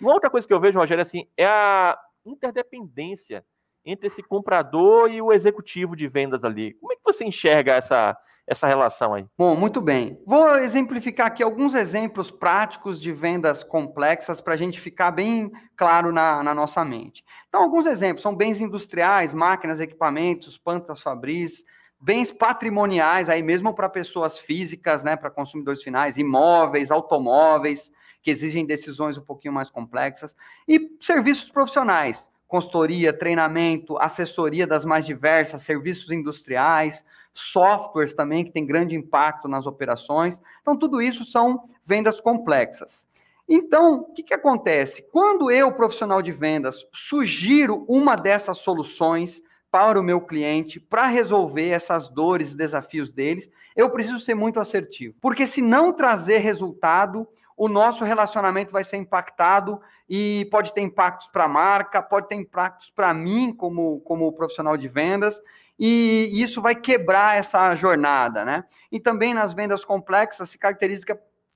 Uma 0.00 0.12
outra 0.12 0.30
coisa 0.30 0.46
que 0.46 0.52
eu 0.52 0.60
vejo, 0.60 0.78
Rogério, 0.78 1.02
assim, 1.02 1.26
é 1.36 1.46
a 1.46 1.98
interdependência 2.24 3.44
entre 3.84 4.06
esse 4.06 4.22
comprador 4.22 5.10
e 5.10 5.20
o 5.20 5.32
executivo 5.32 5.96
de 5.96 6.08
vendas 6.08 6.42
ali. 6.44 6.74
Como 6.74 6.92
é 6.92 6.96
que 6.96 7.02
você 7.04 7.24
enxerga 7.24 7.74
essa, 7.74 8.16
essa 8.46 8.66
relação 8.66 9.14
aí? 9.14 9.24
Bom, 9.38 9.56
muito 9.56 9.80
bem. 9.80 10.20
Vou 10.26 10.58
exemplificar 10.58 11.28
aqui 11.28 11.42
alguns 11.42 11.74
exemplos 11.74 12.30
práticos 12.30 13.00
de 13.00 13.10
vendas 13.12 13.62
complexas 13.64 14.40
para 14.40 14.54
a 14.54 14.56
gente 14.56 14.80
ficar 14.80 15.10
bem 15.10 15.50
claro 15.76 16.12
na, 16.12 16.42
na, 16.42 16.54
nossa 16.54 16.84
mente. 16.84 17.24
Então, 17.48 17.62
alguns 17.62 17.86
exemplos 17.86 18.22
são 18.22 18.34
bens 18.34 18.60
industriais, 18.60 19.32
máquinas, 19.32 19.80
equipamentos, 19.80 20.58
plantas 20.58 21.00
fabris, 21.00 21.64
bens 21.98 22.30
patrimoniais, 22.30 23.30
aí 23.30 23.42
mesmo 23.42 23.74
para 23.74 23.88
pessoas 23.88 24.38
físicas, 24.38 25.02
né, 25.02 25.16
para 25.16 25.30
consumidores 25.30 25.82
finais, 25.82 26.18
imóveis, 26.18 26.90
automóveis, 26.90 27.90
que 28.22 28.30
exigem 28.30 28.66
decisões 28.66 29.16
um 29.16 29.22
pouquinho 29.22 29.54
mais 29.54 29.70
complexas, 29.70 30.36
e 30.68 30.96
serviços 31.00 31.50
profissionais, 31.50 32.30
consultoria, 32.46 33.12
treinamento, 33.12 33.98
assessoria 33.98 34.66
das 34.66 34.84
mais 34.84 35.06
diversas, 35.06 35.62
serviços 35.62 36.10
industriais, 36.10 37.04
softwares 37.34 38.14
também, 38.14 38.44
que 38.44 38.52
tem 38.52 38.64
grande 38.64 38.94
impacto 38.94 39.48
nas 39.48 39.66
operações. 39.66 40.40
Então, 40.62 40.76
tudo 40.76 41.02
isso 41.02 41.24
são 41.24 41.64
vendas 41.84 42.20
complexas. 42.20 43.06
Então, 43.48 43.96
o 43.96 44.14
que, 44.14 44.22
que 44.22 44.34
acontece? 44.34 45.02
Quando 45.12 45.50
eu, 45.50 45.70
profissional 45.72 46.22
de 46.22 46.32
vendas, 46.32 46.86
sugiro 46.92 47.84
uma 47.88 48.16
dessas 48.16 48.58
soluções 48.58 49.42
para 49.70 49.98
o 49.98 50.04
meu 50.04 50.20
cliente, 50.20 50.78
para 50.78 51.06
resolver 51.06 51.68
essas 51.68 52.08
dores 52.08 52.52
e 52.52 52.56
desafios 52.56 53.10
deles, 53.10 53.50
eu 53.74 53.90
preciso 53.90 54.20
ser 54.20 54.34
muito 54.34 54.60
assertivo. 54.60 55.16
Porque 55.20 55.46
se 55.46 55.60
não 55.60 55.92
trazer 55.92 56.38
resultado, 56.38 57.26
o 57.56 57.68
nosso 57.68 58.04
relacionamento 58.04 58.72
vai 58.72 58.84
ser 58.84 58.96
impactado 58.96 59.80
e 60.08 60.46
pode 60.50 60.72
ter 60.72 60.80
impactos 60.80 61.26
para 61.28 61.44
a 61.44 61.48
marca, 61.48 62.02
pode 62.02 62.28
ter 62.28 62.36
impactos 62.36 62.90
para 62.90 63.12
mim 63.12 63.52
como, 63.52 64.00
como 64.00 64.32
profissional 64.32 64.76
de 64.76 64.88
vendas, 64.88 65.40
e 65.78 66.30
isso 66.32 66.62
vai 66.62 66.74
quebrar 66.74 67.36
essa 67.36 67.74
jornada, 67.74 68.44
né? 68.44 68.64
E 68.90 69.00
também 69.00 69.34
nas 69.34 69.52
vendas 69.54 69.84
complexas 69.84 70.50
se 70.50 70.58
caracteriza 70.58 71.04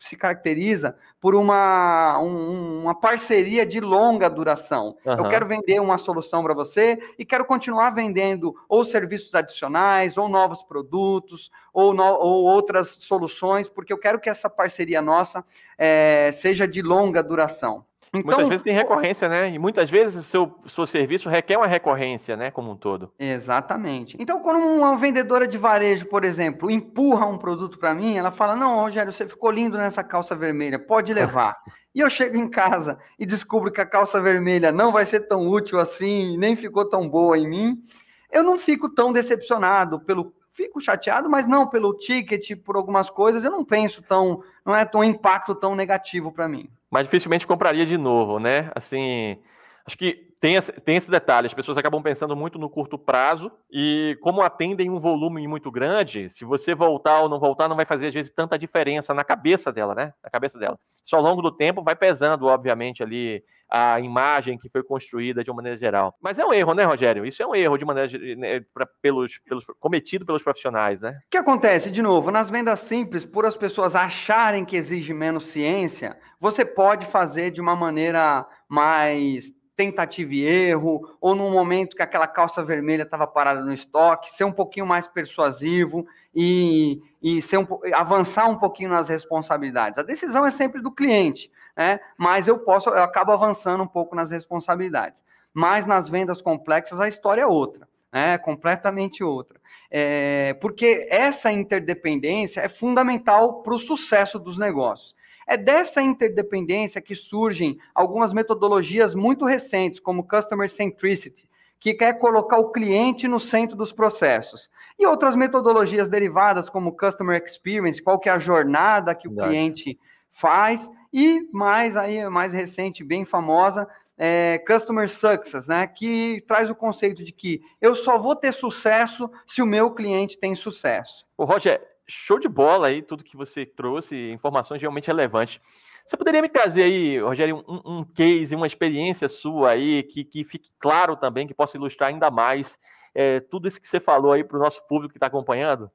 se 0.01 0.17
caracteriza 0.17 0.97
por 1.21 1.35
uma, 1.35 2.21
um, 2.21 2.83
uma 2.83 2.95
parceria 2.95 3.67
de 3.67 3.81
longa 3.81 4.31
duração. 4.31 4.97
Uhum. 5.05 5.13
Eu 5.13 5.29
quero 5.29 5.47
vender 5.47 5.81
uma 5.81 5.99
solução 5.99 6.43
para 6.43 6.55
você 6.55 6.99
e 7.19 7.25
quero 7.25 7.45
continuar 7.45 7.91
vendendo 7.91 8.55
ou 8.69 8.85
serviços 8.85 9.35
adicionais, 9.35 10.17
ou 10.17 10.29
novos 10.29 10.63
produtos, 10.63 11.51
ou, 11.73 11.93
no, 11.93 12.05
ou 12.05 12.45
outras 12.45 12.91
soluções, 12.91 13.69
porque 13.69 13.93
eu 13.93 13.99
quero 13.99 14.21
que 14.21 14.31
essa 14.31 14.49
parceria 14.49 15.03
nossa 15.03 15.45
é, 15.77 16.31
seja 16.33 16.67
de 16.67 16.81
longa 16.81 17.23
duração. 17.23 17.85
Então, 18.13 18.23
muitas 18.25 18.49
vezes 18.49 18.65
tem 18.65 18.75
recorrência, 18.75 19.29
né? 19.29 19.51
E 19.51 19.59
muitas 19.59 19.91
vezes 19.91 20.21
o 20.21 20.23
seu, 20.23 20.59
seu 20.67 20.87
serviço 20.87 21.29
requer 21.29 21.57
uma 21.57 21.67
recorrência, 21.67 22.37
né? 22.37 22.51
Como 22.51 22.71
um 22.71 22.77
todo. 22.77 23.13
Exatamente. 23.19 24.17
Então, 24.19 24.41
quando 24.41 24.65
uma 24.65 24.97
vendedora 24.97 25.47
de 25.47 25.59
varejo, 25.59 26.07
por 26.07 26.25
exemplo, 26.25 26.71
empurra 26.71 27.27
um 27.27 27.39
produto 27.39 27.79
para 27.79 27.95
mim, 27.95 28.17
ela 28.17 28.31
fala: 28.31 28.57
Não, 28.57 28.81
Rogério, 28.81 29.13
você 29.13 29.27
ficou 29.27 29.51
lindo 29.51 29.77
nessa 29.77 30.03
calça 30.03 30.35
vermelha, 30.35 30.79
pode 30.79 31.13
levar. 31.13 31.57
e 31.95 32.01
eu 32.01 32.09
chego 32.09 32.37
em 32.37 32.49
casa 32.49 32.99
e 33.19 33.27
descubro 33.27 33.71
que 33.71 33.81
a 33.81 33.87
calça 33.87 34.21
vermelha 34.21 34.73
não 34.73 34.93
vai 34.93 35.05
ser 35.05 35.21
tão 35.21 35.47
útil 35.49 35.79
assim, 35.79 36.37
nem 36.39 36.57
ficou 36.57 36.85
tão 36.89 37.09
boa 37.09 37.37
em 37.37 37.49
mim. 37.49 37.83
Eu 38.31 38.43
não 38.43 38.59
fico 38.59 38.89
tão 38.89 39.13
decepcionado 39.13 40.01
pelo 40.01 40.33
fico 40.53 40.81
chateado, 40.81 41.31
mas 41.31 41.47
não 41.47 41.69
pelo 41.69 41.95
ticket, 41.95 42.57
por 42.65 42.75
algumas 42.75 43.09
coisas, 43.09 43.45
eu 43.45 43.51
não 43.51 43.65
penso 43.65 44.03
tão, 44.03 44.43
não 44.67 44.75
é 44.75 44.85
tão 44.85 45.05
impacto 45.05 45.55
tão 45.55 45.77
negativo 45.77 46.33
para 46.33 46.49
mim 46.49 46.69
mas 46.91 47.05
dificilmente 47.05 47.47
compraria 47.47 47.87
de 47.87 47.97
novo, 47.99 48.39
né? 48.39 48.71
Assim, 48.75 49.39
acho 49.87 49.97
que 49.99 50.28
tem 50.41 50.55
esse, 50.55 50.73
tem 50.73 50.97
esse 50.97 51.11
detalhe, 51.11 51.47
as 51.47 51.55
pessoas 51.55 51.77
acabam 51.77 52.03
pensando 52.03 52.37
muito 52.37 52.59
no 52.59 52.71
curto 52.71 52.97
prazo 52.99 53.51
e 53.71 54.17
como 54.21 54.43
atendem 54.43 54.89
um 54.91 55.01
volume 55.01 55.47
muito 55.49 55.71
grande, 55.71 56.31
se 56.31 56.45
você 56.45 56.75
voltar 56.75 57.21
ou 57.21 57.29
não 57.29 57.41
voltar, 57.41 57.69
não 57.69 57.77
vai 57.77 57.85
fazer 57.85 58.09
às 58.09 58.15
vezes 58.15 58.33
tanta 58.33 58.59
diferença 58.59 59.13
na 59.13 59.25
cabeça 59.25 59.73
dela, 59.73 59.95
né? 59.95 60.13
Na 60.23 60.31
cabeça 60.31 60.59
dela. 60.59 60.79
Só 61.03 61.17
ao 61.17 61.23
longo 61.23 61.43
do 61.43 61.51
tempo 61.51 61.83
vai 61.83 61.97
pesando, 61.97 62.47
obviamente, 62.47 63.03
ali 63.03 63.43
a 63.71 64.01
imagem 64.01 64.57
que 64.57 64.69
foi 64.71 64.83
construída 64.83 65.45
de 65.45 65.51
uma 65.51 65.57
maneira 65.57 65.77
geral. 65.77 66.15
Mas 66.23 66.39
é 66.39 66.45
um 66.45 66.53
erro, 66.53 66.73
né, 66.73 66.85
Rogério? 66.85 67.27
Isso 67.27 67.43
é 67.43 67.47
um 67.47 67.55
erro 67.55 67.77
de 67.77 67.85
maneira 67.85 68.11
né, 68.37 68.61
pra, 68.73 68.87
pelos, 69.03 69.39
pelos, 69.39 69.65
cometido 69.79 70.25
pelos 70.25 70.43
profissionais, 70.43 71.01
né? 71.01 71.19
O 71.27 71.31
que 71.31 71.37
acontece, 71.37 71.91
de 71.91 72.01
novo, 72.01 72.31
nas 72.31 72.51
vendas 72.51 72.81
simples, 72.81 73.25
por 73.25 73.45
as 73.45 73.57
pessoas 73.57 73.95
acharem 73.95 74.65
que 74.65 74.77
exige 74.77 75.13
menos 75.13 75.45
ciência, 75.45 76.17
você 76.41 76.65
pode 76.65 77.07
fazer 77.07 77.51
de 77.51 77.61
uma 77.61 77.77
maneira 77.77 78.47
mais 78.69 79.53
tentativa 79.79 80.35
e 80.35 80.45
erro, 80.45 81.09
ou 81.21 81.37
num 81.37 81.53
momento 81.53 81.95
que 81.95 82.03
aquela 82.03 82.27
calça 82.27 82.65
vermelha 82.65 83.05
estava 83.05 83.29
parada 83.29 83.65
no 83.65 83.73
estoque, 83.73 84.35
ser 84.35 84.43
um 84.43 84.51
pouquinho 84.51 84.85
mais 84.85 85.07
persuasivo 85.07 86.05
e, 86.35 87.01
e 87.23 87.41
ser 87.41 87.59
um, 87.59 87.67
avançar 87.95 88.49
um 88.49 88.57
pouquinho 88.57 88.91
nas 88.91 89.09
responsabilidades. 89.09 89.97
A 89.97 90.03
decisão 90.03 90.45
é 90.45 90.51
sempre 90.51 90.83
do 90.83 90.91
cliente, 90.91 91.49
né? 91.77 92.01
mas 92.19 92.49
eu 92.49 92.59
posso, 92.59 92.91
eu 92.91 93.05
acabo 93.05 93.31
avançando 93.31 93.85
um 93.85 93.87
pouco 93.87 94.17
nas 94.17 94.33
responsabilidades. 94.33 95.23
Mas 95.55 95.87
nas 95.87 96.09
vendas 96.09 96.43
complexas 96.43 96.99
a 96.99 97.07
história 97.07 97.43
é 97.43 97.47
outra, 97.47 97.89
né? 98.13 98.37
completamente 98.37 99.23
outra. 99.23 99.61
É, 99.89 100.55
porque 100.55 101.07
essa 101.09 101.53
interdependência 101.53 102.63
é 102.63 102.69
fundamental 102.69 103.63
para 103.63 103.75
o 103.75 103.79
sucesso 103.79 104.41
dos 104.41 104.59
negócios. 104.59 105.15
É 105.49 105.57
dessa 105.57 106.03
interdependência 106.03 107.01
que 107.01 107.15
surgem 107.15 107.79
algumas 107.95 108.35
metodologias 108.35 109.15
muito 109.15 109.47
recentes, 109.47 109.99
como 109.99 110.29
Customer 110.29 110.69
Centricity, 110.69 111.49
que 111.81 111.95
quer 111.95 112.19
colocar 112.19 112.59
o 112.59 112.71
cliente 112.71 113.27
no 113.27 113.41
centro 113.41 113.75
dos 113.75 113.91
processos. 113.91 114.71
E 114.99 115.07
outras 115.07 115.35
metodologias 115.35 116.11
derivadas, 116.11 116.69
como 116.69 116.95
Customer 116.95 117.43
Experience, 117.43 118.03
qual 118.03 118.19
que 118.19 118.29
é 118.29 118.33
a 118.33 118.39
jornada 118.39 119.15
que 119.15 119.27
o 119.27 119.31
Verdade. 119.31 119.49
cliente 119.49 119.99
faz, 120.33 120.91
e 121.11 121.49
mais 121.51 121.97
aí, 121.97 122.29
mais 122.29 122.53
recente, 122.53 123.03
bem 123.03 123.25
famosa, 123.25 123.89
é, 124.19 124.63
Customer 124.67 125.09
Success, 125.09 125.67
né, 125.67 125.87
que 125.87 126.45
traz 126.47 126.69
o 126.69 126.75
conceito 126.75 127.25
de 127.25 127.33
que 127.33 127.63
eu 127.81 127.95
só 127.95 128.19
vou 128.19 128.37
ter 128.37 128.53
sucesso 128.53 129.31
se 129.47 129.63
o 129.63 129.67
meu 129.67 129.93
cliente 129.93 130.39
tem 130.39 130.55
sucesso. 130.55 131.25
O 131.39 131.45
Roger, 131.45 131.81
show 132.09 132.39
de 132.39 132.49
bola 132.49 132.89
aí, 132.89 133.03
tudo 133.03 133.23
que 133.23 133.37
você 133.37 133.67
trouxe, 133.67 134.31
informações 134.31 134.81
realmente 134.81 135.07
relevantes. 135.07 135.61
Você 136.07 136.17
poderia 136.17 136.41
me 136.41 136.49
trazer 136.49 136.85
aí, 136.85 137.19
Rogério, 137.21 137.63
um, 137.69 137.99
um 137.99 138.05
case, 138.05 138.55
uma 138.55 138.67
experiência 138.67 139.29
sua 139.29 139.71
aí, 139.71 140.03
que, 140.03 140.25
que 140.25 140.43
fique 140.43 140.71
claro 140.79 141.17
também, 141.17 141.47
que 141.47 141.53
possa 141.53 141.77
ilustrar 141.77 142.09
ainda 142.09 142.31
mais 142.31 142.79
é, 143.15 143.41
tudo 143.41 143.69
isso 143.69 143.81
que 143.81 143.87
você 143.87 144.01
falou 144.01 144.33
aí 144.33 144.43
para 144.43 144.57
o 144.57 144.61
nosso 144.61 144.81
público 144.89 145.13
que 145.13 145.19
está 145.19 145.27
acompanhando? 145.27 145.91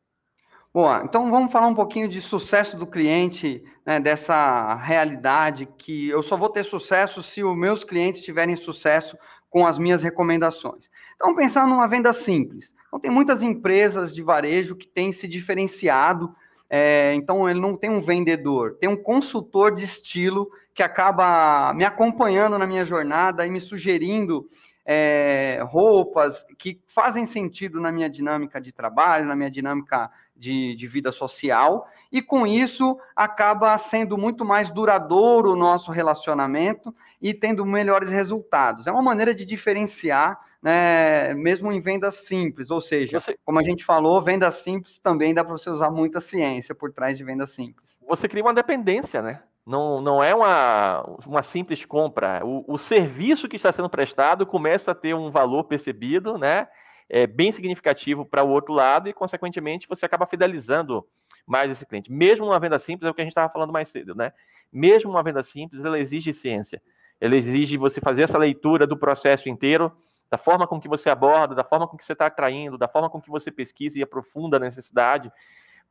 Boa, 0.74 1.04
então 1.04 1.30
vamos 1.30 1.52
falar 1.52 1.68
um 1.68 1.76
pouquinho 1.76 2.08
de 2.08 2.20
sucesso 2.20 2.76
do 2.76 2.88
cliente, 2.88 3.64
né, 3.86 4.00
dessa 4.00 4.76
realidade 4.76 5.68
que 5.78 6.10
eu 6.10 6.24
só 6.24 6.36
vou 6.36 6.50
ter 6.50 6.64
sucesso 6.64 7.22
se 7.22 7.44
os 7.44 7.56
meus 7.56 7.84
clientes 7.84 8.24
tiverem 8.24 8.56
sucesso 8.56 9.16
com 9.50 9.68
as 9.68 9.78
minhas 9.78 10.02
recomendações. 10.02 10.90
Então, 11.16 11.36
pensar 11.36 11.68
numa 11.68 11.88
venda 11.88 12.12
simples. 12.14 12.74
Então, 12.88 13.00
tem 13.00 13.12
muitas 13.12 13.42
empresas 13.42 14.14
de 14.14 14.22
varejo 14.22 14.76
que 14.76 14.88
têm 14.88 15.12
se 15.12 15.28
diferenciado 15.28 16.34
é, 16.76 17.14
então, 17.14 17.48
ele 17.48 17.60
não 17.60 17.78
tem 17.78 17.88
um 17.88 18.02
vendedor, 18.02 18.78
tem 18.80 18.90
um 18.90 18.98
consultor 18.98 19.76
de 19.76 19.84
estilo 19.84 20.50
que 20.74 20.82
acaba 20.82 21.72
me 21.72 21.86
acompanhando 21.86 22.58
na 22.58 22.66
minha 22.66 22.84
jornada 22.84 23.46
e 23.46 23.52
me 23.52 23.62
sugerindo 23.62 24.50
é, 24.84 25.62
roupas 25.68 26.44
que 26.58 26.82
fazem 26.88 27.28
sentido 27.28 27.80
na 27.80 27.92
minha 27.92 28.10
dinâmica 28.10 28.60
de 28.60 28.72
trabalho, 28.72 29.28
na 29.28 29.36
minha 29.36 29.52
dinâmica 29.52 30.10
de, 30.36 30.76
de, 30.76 30.88
vida 30.88 31.12
social, 31.12 31.88
e 32.14 32.22
com 32.22 32.46
isso 32.46 32.96
acaba 33.16 33.76
sendo 33.80 34.16
muito 34.20 34.46
mais 34.46 34.70
duradouro 34.70 35.52
o 35.52 35.56
nosso 35.56 35.92
relacionamento 35.92 36.96
e 37.20 37.34
tendo 37.34 37.66
melhores 37.66 38.08
resultados. 38.10 38.86
É 38.86 38.92
uma 38.92 39.02
maneira 39.02 39.34
de 39.34 39.44
diferenciar 39.44 40.40
né, 40.62 41.34
mesmo 41.34 41.72
em 41.72 41.82
vendas 41.82 42.26
simples, 42.28 42.70
ou 42.70 42.80
seja, 42.80 43.20
você... 43.20 43.36
como 43.44 43.60
a 43.60 43.64
gente 43.64 43.84
falou, 43.84 44.22
vendas 44.22 44.56
simples 44.56 45.00
também 45.00 45.34
dá 45.34 45.44
para 45.44 45.52
você 45.52 45.70
usar 45.70 45.90
muita 45.90 46.22
ciência 46.22 46.74
por 46.76 46.94
trás 46.94 47.18
de 47.18 47.24
vendas 47.24 47.50
simples. 47.50 47.98
Você 48.08 48.30
cria 48.30 48.44
uma 48.44 48.54
dependência, 48.54 49.22
né? 49.22 49.42
Não, 49.66 50.00
não 50.00 50.24
é 50.24 50.36
uma, 50.36 51.04
uma 51.26 51.42
simples 51.42 51.84
compra. 51.84 52.46
O, 52.46 52.64
o 52.68 52.78
serviço 52.78 53.50
que 53.50 53.56
está 53.56 53.72
sendo 53.72 53.90
prestado 53.90 54.46
começa 54.46 54.92
a 54.92 54.96
ter 54.96 55.16
um 55.16 55.32
valor 55.32 55.64
percebido, 55.64 56.38
né? 56.38 56.68
É 57.16 57.28
bem 57.28 57.52
significativo 57.52 58.26
para 58.26 58.44
o 58.44 58.50
outro 58.50 58.74
lado 58.74 59.08
e, 59.08 59.14
consequentemente, 59.14 59.88
você 59.88 60.04
acaba 60.04 60.26
fidelizando 60.26 61.08
mais 61.46 61.70
esse 61.70 61.86
cliente. 61.86 62.12
Mesmo 62.12 62.48
uma 62.48 62.60
venda 62.60 62.80
simples, 62.80 63.08
é 63.08 63.12
o 63.12 63.14
que 63.14 63.22
a 63.22 63.24
gente 63.24 63.34
estava 63.34 63.54
falando 63.54 63.72
mais 63.72 63.88
cedo, 63.88 64.16
né? 64.16 64.34
Mesmo 64.72 65.12
uma 65.12 65.22
venda 65.22 65.44
simples, 65.44 65.86
ela 65.86 66.00
exige 66.00 66.34
ciência. 66.34 66.82
Ela 67.22 67.36
exige 67.36 67.78
você 67.78 68.02
fazer 68.02 68.24
essa 68.24 68.36
leitura 68.36 68.88
do 68.88 68.98
processo 68.98 69.48
inteiro, 69.48 69.96
da 70.28 70.40
forma 70.40 70.66
com 70.66 70.82
que 70.82 70.88
você 70.88 71.08
aborda, 71.08 71.54
da 71.54 71.64
forma 71.64 71.88
com 71.88 71.96
que 71.96 72.04
você 72.04 72.14
está 72.14 72.26
atraindo, 72.26 72.80
da 72.80 72.88
forma 72.88 73.08
com 73.12 73.22
que 73.22 73.30
você 73.30 73.52
pesquisa 73.52 74.00
e 74.00 74.02
aprofunda 74.02 74.58
a 74.58 74.60
necessidade, 74.60 75.32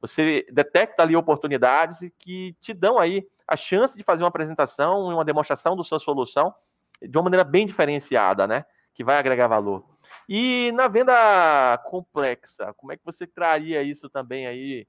você 0.01 0.45
detecta 0.51 1.05
ali 1.05 1.15
oportunidades 1.15 2.01
que 2.19 2.57
te 2.61 2.75
dão 2.75 2.99
aí 2.99 3.25
a 3.47 3.57
chance 3.57 3.97
de 3.97 4.03
fazer 4.03 4.25
uma 4.25 4.29
apresentação 4.29 5.13
e 5.13 5.15
uma 5.15 5.25
demonstração 5.25 5.77
da 5.77 5.85
sua 5.85 6.01
solução 6.01 6.53
de 7.01 7.17
uma 7.17 7.23
maneira 7.23 7.45
bem 7.45 7.65
diferenciada, 7.65 8.45
né? 8.49 8.65
Que 8.93 9.05
vai 9.05 9.19
agregar 9.19 9.47
valor. 9.47 9.92
E 10.29 10.73
na 10.73 10.89
venda 10.89 11.79
complexa, 11.85 12.73
como 12.75 12.93
é 12.93 12.97
que 12.97 13.05
você 13.05 13.27
traria 13.27 13.83
isso 13.83 14.09
também 14.09 14.47
aí 14.47 14.87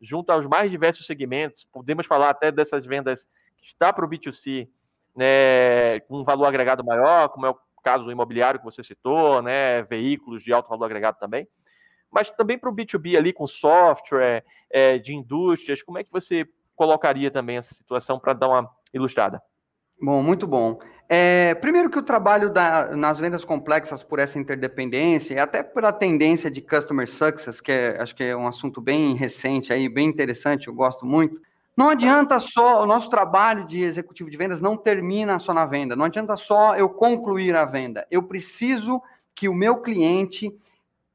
junto 0.00 0.30
aos 0.30 0.46
mais 0.46 0.70
diversos 0.70 1.06
segmentos? 1.06 1.64
Podemos 1.72 2.06
falar 2.06 2.30
até 2.30 2.50
dessas 2.50 2.84
vendas 2.84 3.26
que 3.56 3.66
está 3.66 3.92
para 3.92 4.04
o 4.04 4.08
B2C, 4.08 4.68
né, 5.14 6.00
com 6.00 6.20
um 6.20 6.24
valor 6.24 6.46
agregado 6.46 6.84
maior, 6.84 7.28
como 7.30 7.46
é 7.46 7.50
o 7.50 7.58
caso 7.82 8.04
do 8.04 8.12
imobiliário 8.12 8.60
que 8.60 8.64
você 8.64 8.82
citou, 8.82 9.40
né, 9.42 9.82
veículos 9.84 10.42
de 10.42 10.52
alto 10.52 10.68
valor 10.68 10.84
agregado 10.84 11.18
também, 11.18 11.48
mas 12.10 12.30
também 12.30 12.58
para 12.58 12.70
o 12.70 12.74
B2B 12.74 13.16
ali 13.16 13.32
com 13.32 13.46
software, 13.46 14.44
é, 14.70 14.98
de 14.98 15.14
indústrias, 15.14 15.82
como 15.82 15.98
é 15.98 16.04
que 16.04 16.10
você 16.10 16.46
colocaria 16.74 17.30
também 17.30 17.56
essa 17.56 17.74
situação 17.74 18.18
para 18.18 18.34
dar 18.34 18.48
uma 18.48 18.70
ilustrada? 18.92 19.42
Bom, 20.00 20.22
muito 20.22 20.46
bom. 20.46 20.78
É, 21.08 21.54
primeiro 21.54 21.88
que 21.88 21.98
o 21.98 22.02
trabalho 22.02 22.52
da, 22.52 22.96
nas 22.96 23.20
vendas 23.20 23.44
complexas 23.44 24.02
por 24.02 24.18
essa 24.18 24.38
interdependência 24.38 25.34
e 25.34 25.38
até 25.38 25.62
pela 25.62 25.92
tendência 25.92 26.50
de 26.50 26.60
customer 26.60 27.08
success, 27.08 27.60
que 27.60 27.70
é, 27.70 28.00
acho 28.00 28.14
que 28.14 28.24
é 28.24 28.36
um 28.36 28.48
assunto 28.48 28.80
bem 28.80 29.14
recente 29.14 29.72
aí, 29.72 29.88
bem 29.88 30.08
interessante, 30.08 30.66
eu 30.66 30.74
gosto 30.74 31.06
muito. 31.06 31.40
Não 31.76 31.90
adianta 31.90 32.40
só, 32.40 32.82
o 32.82 32.86
nosso 32.86 33.08
trabalho 33.08 33.66
de 33.66 33.82
executivo 33.82 34.30
de 34.30 34.36
vendas 34.36 34.60
não 34.60 34.76
termina 34.76 35.38
só 35.38 35.54
na 35.54 35.64
venda, 35.64 35.94
não 35.94 36.06
adianta 36.06 36.34
só 36.34 36.74
eu 36.74 36.88
concluir 36.88 37.54
a 37.54 37.64
venda. 37.64 38.06
Eu 38.10 38.22
preciso 38.22 39.00
que 39.34 39.48
o 39.48 39.54
meu 39.54 39.76
cliente 39.76 40.52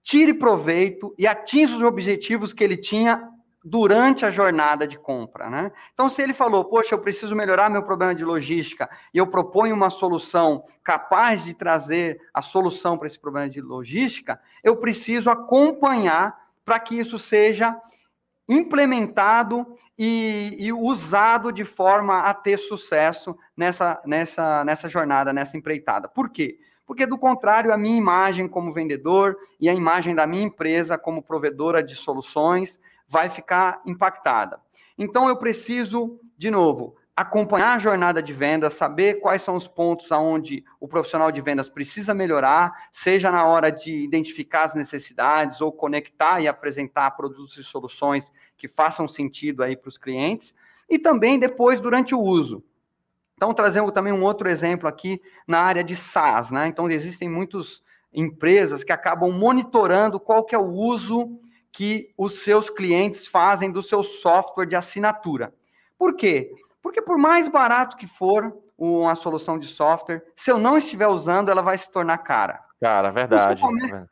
tire 0.04 0.34
proveito 0.34 1.13
e 1.17 1.27
atinja 1.27 1.75
os 1.75 1.82
objetivos 1.82 2.54
que 2.54 2.63
ele 2.63 2.77
tinha 2.77 3.27
durante 3.63 4.26
a 4.26 4.32
jornada 4.32 4.88
de 4.88 4.97
compra, 4.97 5.50
né? 5.50 5.71
Então, 5.93 6.10
se 6.10 6.21
ele 6.21 6.34
falou, 6.34 6.65
poxa, 6.65 6.95
eu 6.95 7.00
preciso 7.00 7.36
melhorar 7.36 7.69
meu 7.69 7.84
problema 7.84 8.15
de 8.15 8.26
logística 8.26 8.89
e 9.13 9.19
eu 9.19 9.28
proponho 9.28 9.76
uma 9.76 9.91
solução 9.91 10.63
capaz 10.84 11.43
de 11.43 11.54
trazer 11.54 12.19
a 12.34 12.41
solução 12.41 12.97
para 12.97 13.08
esse 13.08 13.19
problema 13.19 13.47
de 13.47 13.62
logística, 13.62 14.41
eu 14.63 14.78
preciso 14.78 15.30
acompanhar 15.30 16.36
para 16.65 16.80
que 16.80 16.97
isso 16.97 17.19
seja 17.19 17.80
implementado 18.47 19.78
e, 19.97 20.56
e, 20.58 20.74
usado 20.74 21.52
de 21.52 21.63
forma 21.63 22.21
a 22.21 22.34
ter 22.34 22.58
sucesso 22.58 23.38
nessa, 23.56 24.02
nessa, 24.06 24.65
nessa 24.65 24.89
jornada, 24.89 25.32
nessa 25.32 25.56
empreitada. 25.56 26.08
Por 26.08 26.30
quê? 26.30 26.58
Porque, 26.86 27.06
do 27.06 27.17
contrário, 27.17 27.71
a 27.71 27.78
minha 27.78 27.97
imagem 27.97 28.47
como 28.47 28.74
vendedor 28.74 29.38
e 29.60 29.69
a 29.69 29.74
imagem 29.74 30.15
da 30.15 30.26
minha 30.26 30.43
empresa 30.43 30.97
como 30.97 31.21
provedora 31.21 31.84
de 31.84 31.95
soluções 31.95 32.80
vai 33.12 33.30
ficar 33.30 33.82
impactada. 33.86 34.58
Então, 34.97 35.28
eu 35.28 35.36
preciso, 35.36 36.17
de 36.38 36.50
novo, 36.50 36.95
acompanhar 37.13 37.76
a 37.76 37.78
jornada 37.78 38.24
de 38.24 38.32
vendas, 38.32 38.74
saber 38.74 39.15
quais 39.15 39.41
são 39.41 39.56
os 39.56 39.67
pontos 39.67 40.13
aonde 40.13 40.63
o 40.80 40.88
profissional 40.88 41.30
de 41.30 41.41
vendas 41.41 41.67
precisa 41.67 42.13
melhorar, 42.13 42.71
seja 42.93 43.30
na 43.30 43.45
hora 43.45 43.69
de 43.69 43.93
identificar 43.93 44.63
as 44.63 44.74
necessidades 44.74 45.60
ou 45.60 45.74
conectar 45.74 46.39
e 46.39 46.47
apresentar 46.47 47.12
produtos 47.12 47.58
e 47.58 47.65
soluções 47.65 48.32
que 48.56 48.69
façam 48.69 49.10
sentido 49.10 49.62
aí 49.62 49.76
para 49.76 49.89
os 49.89 49.97
clientes, 49.97 50.56
e 50.89 50.97
também 50.97 51.38
depois 51.38 51.82
durante 51.82 52.15
o 52.15 52.19
uso. 52.21 52.63
Então, 53.36 53.54
trazendo 53.54 53.91
também 53.91 54.13
um 54.13 54.24
outro 54.24 54.47
exemplo 54.47 54.88
aqui 54.88 55.21
na 55.45 55.60
área 55.60 55.84
de 55.84 55.97
SaaS, 55.97 56.50
né? 56.50 56.67
Então, 56.67 56.89
existem 56.89 57.28
muitas 57.28 57.84
empresas 58.13 58.86
que 58.86 58.93
acabam 58.93 59.32
monitorando 59.32 60.17
qual 60.17 60.45
que 60.45 60.56
é 60.56 60.58
o 60.58 60.69
uso 60.69 61.41
que 61.71 62.13
os 62.17 62.39
seus 62.43 62.69
clientes 62.69 63.25
fazem 63.27 63.71
do 63.71 63.81
seu 63.81 64.03
software 64.03 64.65
de 64.65 64.75
assinatura. 64.75 65.53
Por 65.97 66.15
quê? 66.15 66.51
Porque 66.81 67.01
por 67.01 67.17
mais 67.17 67.47
barato 67.47 67.95
que 67.95 68.07
for 68.07 68.55
uma 68.77 69.15
solução 69.15 69.60
de 69.60 69.67
software, 69.67 70.23
se 70.36 70.51
eu 70.51 70.57
não 70.57 70.77
estiver 70.77 71.07
usando, 71.07 71.49
ela 71.49 71.62
vai 71.62 71.77
se 71.77 71.89
tornar 71.89 72.17
cara. 72.19 72.60
Cara, 72.79 73.12
verdade. 73.12 73.60
Se 73.60 73.65
eu, 73.65 73.69
come... 73.69 74.05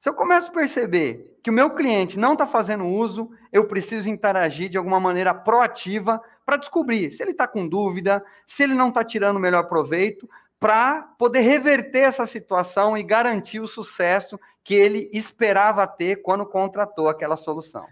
se 0.00 0.08
eu 0.08 0.14
começo 0.14 0.50
a 0.50 0.54
perceber 0.54 1.38
que 1.42 1.50
o 1.50 1.52
meu 1.52 1.70
cliente 1.70 2.18
não 2.18 2.32
está 2.32 2.46
fazendo 2.46 2.84
uso, 2.84 3.30
eu 3.52 3.66
preciso 3.66 4.08
interagir 4.08 4.68
de 4.68 4.76
alguma 4.76 4.98
maneira 4.98 5.32
proativa 5.32 6.20
para 6.44 6.56
descobrir 6.56 7.12
se 7.12 7.22
ele 7.22 7.30
está 7.30 7.46
com 7.46 7.68
dúvida, 7.68 8.24
se 8.46 8.64
ele 8.64 8.74
não 8.74 8.88
está 8.88 9.04
tirando 9.04 9.36
o 9.36 9.40
melhor 9.40 9.68
proveito, 9.68 10.28
para 10.58 11.02
poder 11.18 11.40
reverter 11.40 12.00
essa 12.00 12.26
situação 12.26 12.96
e 12.96 13.02
garantir 13.02 13.60
o 13.60 13.68
sucesso 13.68 14.40
que 14.64 14.74
ele 14.74 15.10
esperava 15.12 15.86
ter 15.86 16.22
quando 16.22 16.46
contratou 16.46 17.08
aquela 17.08 17.36
solução. 17.36 17.86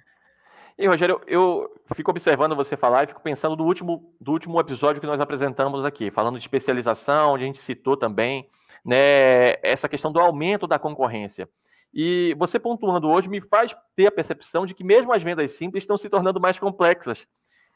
E, 0.79 0.87
Rogério, 0.87 1.21
eu 1.27 1.71
fico 1.95 2.11
observando 2.11 2.57
você 2.57 2.77
falar 2.77 3.05
e 3.05 3.09
fico 3.09 3.21
pensando 3.21 3.55
do 3.55 3.63
último, 3.63 4.13
do 4.19 4.33
último 4.33 4.59
episódio 4.59 5.01
que 5.01 5.07
nós 5.07 5.21
apresentamos 5.21 5.85
aqui, 5.85 6.11
falando 6.11 6.39
de 6.39 6.45
especialização, 6.45 7.35
onde 7.35 7.45
a 7.45 7.47
gente 7.47 7.61
citou 7.61 7.97
também 7.97 8.49
né, 8.85 9.53
essa 9.63 9.89
questão 9.89 10.11
do 10.11 10.19
aumento 10.19 10.67
da 10.67 10.79
concorrência. 10.79 11.49
E 11.93 12.35
você 12.39 12.59
pontuando 12.59 13.09
hoje 13.09 13.29
me 13.29 13.41
faz 13.43 13.77
ter 13.95 14.07
a 14.07 14.13
percepção 14.13 14.65
de 14.65 14.73
que 14.73 14.83
mesmo 14.83 15.13
as 15.13 15.23
vendas 15.23 15.51
simples 15.53 15.83
estão 15.83 15.99
se 15.99 16.09
tornando 16.09 16.41
mais 16.41 16.59
complexas, 16.59 17.27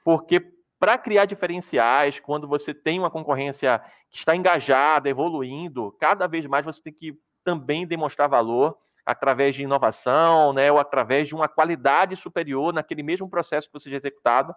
porque 0.02 0.40
para 0.78 0.96
criar 0.96 1.26
diferenciais, 1.26 2.18
quando 2.18 2.48
você 2.48 2.72
tem 2.72 2.98
uma 2.98 3.10
concorrência 3.10 3.80
que 4.10 4.18
está 4.18 4.34
engajada, 4.34 5.08
evoluindo, 5.08 5.94
cada 6.00 6.26
vez 6.26 6.46
mais 6.46 6.64
você 6.64 6.82
tem 6.82 6.92
que 6.92 7.14
também 7.44 7.86
demonstrar 7.86 8.28
valor 8.28 8.76
através 9.06 9.54
de 9.54 9.62
inovação, 9.62 10.52
né, 10.52 10.70
ou 10.70 10.78
através 10.80 11.28
de 11.28 11.34
uma 11.34 11.46
qualidade 11.46 12.16
superior 12.16 12.74
naquele 12.74 13.04
mesmo 13.04 13.30
processo 13.30 13.68
que 13.68 13.72
você 13.72 13.88
já 13.88 13.96
executado, 13.96 14.52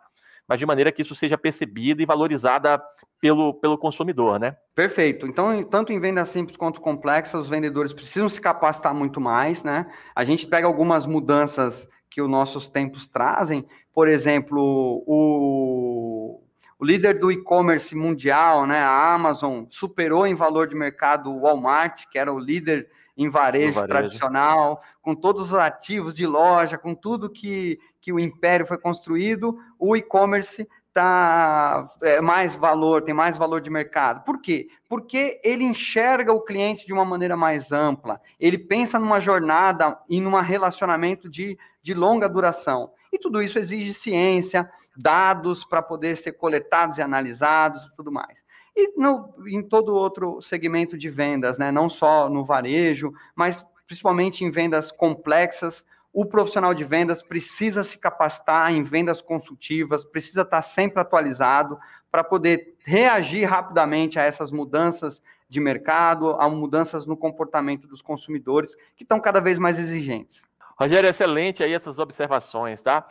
mas 0.48 0.58
de 0.58 0.66
maneira 0.66 0.92
que 0.92 1.04
isso 1.04 1.14
seja 1.14 1.38
percebido 1.38 2.02
e 2.02 2.06
valorizada 2.08 2.82
pelo, 3.22 3.54
pelo 3.54 3.78
consumidor, 3.78 4.40
né? 4.40 4.58
Perfeito. 4.74 5.28
Então, 5.28 5.64
tanto 5.64 5.94
em 5.94 6.00
vendas 6.00 6.30
simples 6.30 6.58
quanto 6.58 6.82
complexas, 6.82 7.42
os 7.42 7.50
vendedores 7.50 7.94
precisam 7.94 8.28
se 8.28 8.42
capacitar 8.42 8.94
muito 8.94 9.22
mais, 9.22 9.62
né? 9.62 9.86
A 10.16 10.26
gente 10.26 10.48
pega 10.48 10.66
algumas 10.66 11.06
mudanças 11.06 11.88
que 12.10 12.20
os 12.20 12.30
nossos 12.30 12.68
tempos 12.68 13.08
trazem, 13.08 13.64
por 13.94 14.08
exemplo, 14.08 15.04
o, 15.06 16.42
o 16.80 16.86
líder 16.86 17.20
do 17.20 17.32
e-commerce 17.32 17.94
mundial, 17.94 18.66
né, 18.66 18.80
a 18.80 19.14
Amazon, 19.14 19.66
superou 19.70 20.26
em 20.26 20.34
valor 20.34 20.68
de 20.68 20.74
mercado 20.74 21.30
o 21.30 21.42
Walmart, 21.42 22.06
que 22.10 22.18
era 22.18 22.34
o 22.34 22.40
líder 22.40 22.90
em 23.20 23.30
varejo, 23.30 23.74
varejo, 23.74 23.90
tradicional, 23.90 24.82
com 25.02 25.14
todos 25.14 25.52
os 25.52 25.54
ativos 25.54 26.16
de 26.16 26.26
loja, 26.26 26.78
com 26.78 26.96
tudo 26.96 27.30
que, 27.30 27.78
que 28.00 28.14
o 28.14 28.20
império 28.20 28.66
foi 28.66 28.78
construído, 28.78 29.60
o 29.78 29.94
e-commerce 29.96 30.66
tá 30.94 31.90
é, 32.02 32.22
mais 32.22 32.56
valor, 32.56 33.02
tem 33.02 33.14
mais 33.14 33.38
valor 33.38 33.60
de 33.60 33.70
mercado. 33.70 34.24
Por 34.24 34.42
quê? 34.42 34.70
Porque 34.88 35.40
ele 35.44 35.66
enxerga 35.66 36.32
o 36.32 36.42
cliente 36.42 36.86
de 36.86 36.94
uma 36.94 37.04
maneira 37.04 37.36
mais 37.36 37.74
ampla. 37.74 38.22
Ele 38.40 38.58
pensa 38.58 38.98
numa 38.98 39.20
jornada 39.20 40.00
e 40.08 40.22
num 40.22 40.40
relacionamento 40.40 41.30
de, 41.30 41.60
de 41.84 41.94
longa 41.94 42.30
duração. 42.30 42.92
E 43.12 43.20
tudo 43.20 43.42
isso 43.42 43.60
exige 43.60 43.94
ciência, 43.94 44.70
dados 44.96 45.66
para 45.66 45.82
poder 45.82 46.16
ser 46.16 46.34
coletados 46.34 46.98
e 46.98 47.02
analisados 47.02 47.84
e 47.84 47.96
tudo 47.98 48.12
mais 48.12 48.48
e 48.80 48.94
no, 48.98 49.34
em 49.48 49.62
todo 49.62 49.94
outro 49.94 50.42
segmento 50.42 50.98
de 50.98 51.10
vendas, 51.10 51.58
né? 51.58 51.72
não 51.72 51.90
só 51.90 52.30
no 52.30 52.46
varejo, 52.46 53.14
mas 53.36 53.66
principalmente 53.86 54.46
em 54.46 54.52
vendas 54.52 54.92
complexas. 54.92 55.84
O 56.14 56.26
profissional 56.26 56.74
de 56.74 56.84
vendas 56.84 57.22
precisa 57.22 57.84
se 57.84 57.98
capacitar 57.98 58.72
em 58.74 58.84
vendas 58.84 59.22
consultivas, 59.22 60.06
precisa 60.06 60.42
estar 60.42 60.62
sempre 60.62 61.00
atualizado 61.00 61.78
para 62.12 62.24
poder 62.24 62.76
reagir 62.84 63.46
rapidamente 63.46 64.18
a 64.18 64.24
essas 64.24 64.52
mudanças 64.52 65.22
de 65.48 65.60
mercado, 65.60 66.32
a 66.40 66.50
mudanças 66.50 67.06
no 67.06 67.18
comportamento 67.18 67.88
dos 67.88 68.02
consumidores, 68.02 68.76
que 68.96 69.04
estão 69.04 69.20
cada 69.20 69.40
vez 69.40 69.60
mais 69.60 69.78
exigentes. 69.78 70.44
Rogério, 70.80 71.10
excelente 71.10 71.64
aí 71.64 71.74
essas 71.74 72.00
observações, 72.00 72.82
tá? 72.82 73.08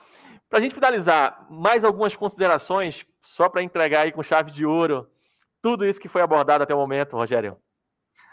Para 0.49 0.59
a 0.59 0.63
gente 0.63 0.75
finalizar, 0.75 1.47
mais 1.51 1.85
algumas 1.85 2.17
considerações, 2.17 3.05
só 3.23 3.49
para 3.49 3.63
entregar 3.63 4.03
aí 4.03 4.13
com 4.13 4.23
chave 4.23 4.51
de 4.51 4.65
ouro 4.65 5.07
tudo 5.63 5.85
isso 5.87 6.01
que 6.01 6.09
foi 6.09 6.23
abordado 6.23 6.65
até 6.65 6.75
o 6.75 6.79
momento, 6.79 7.17
Rogério. 7.17 7.57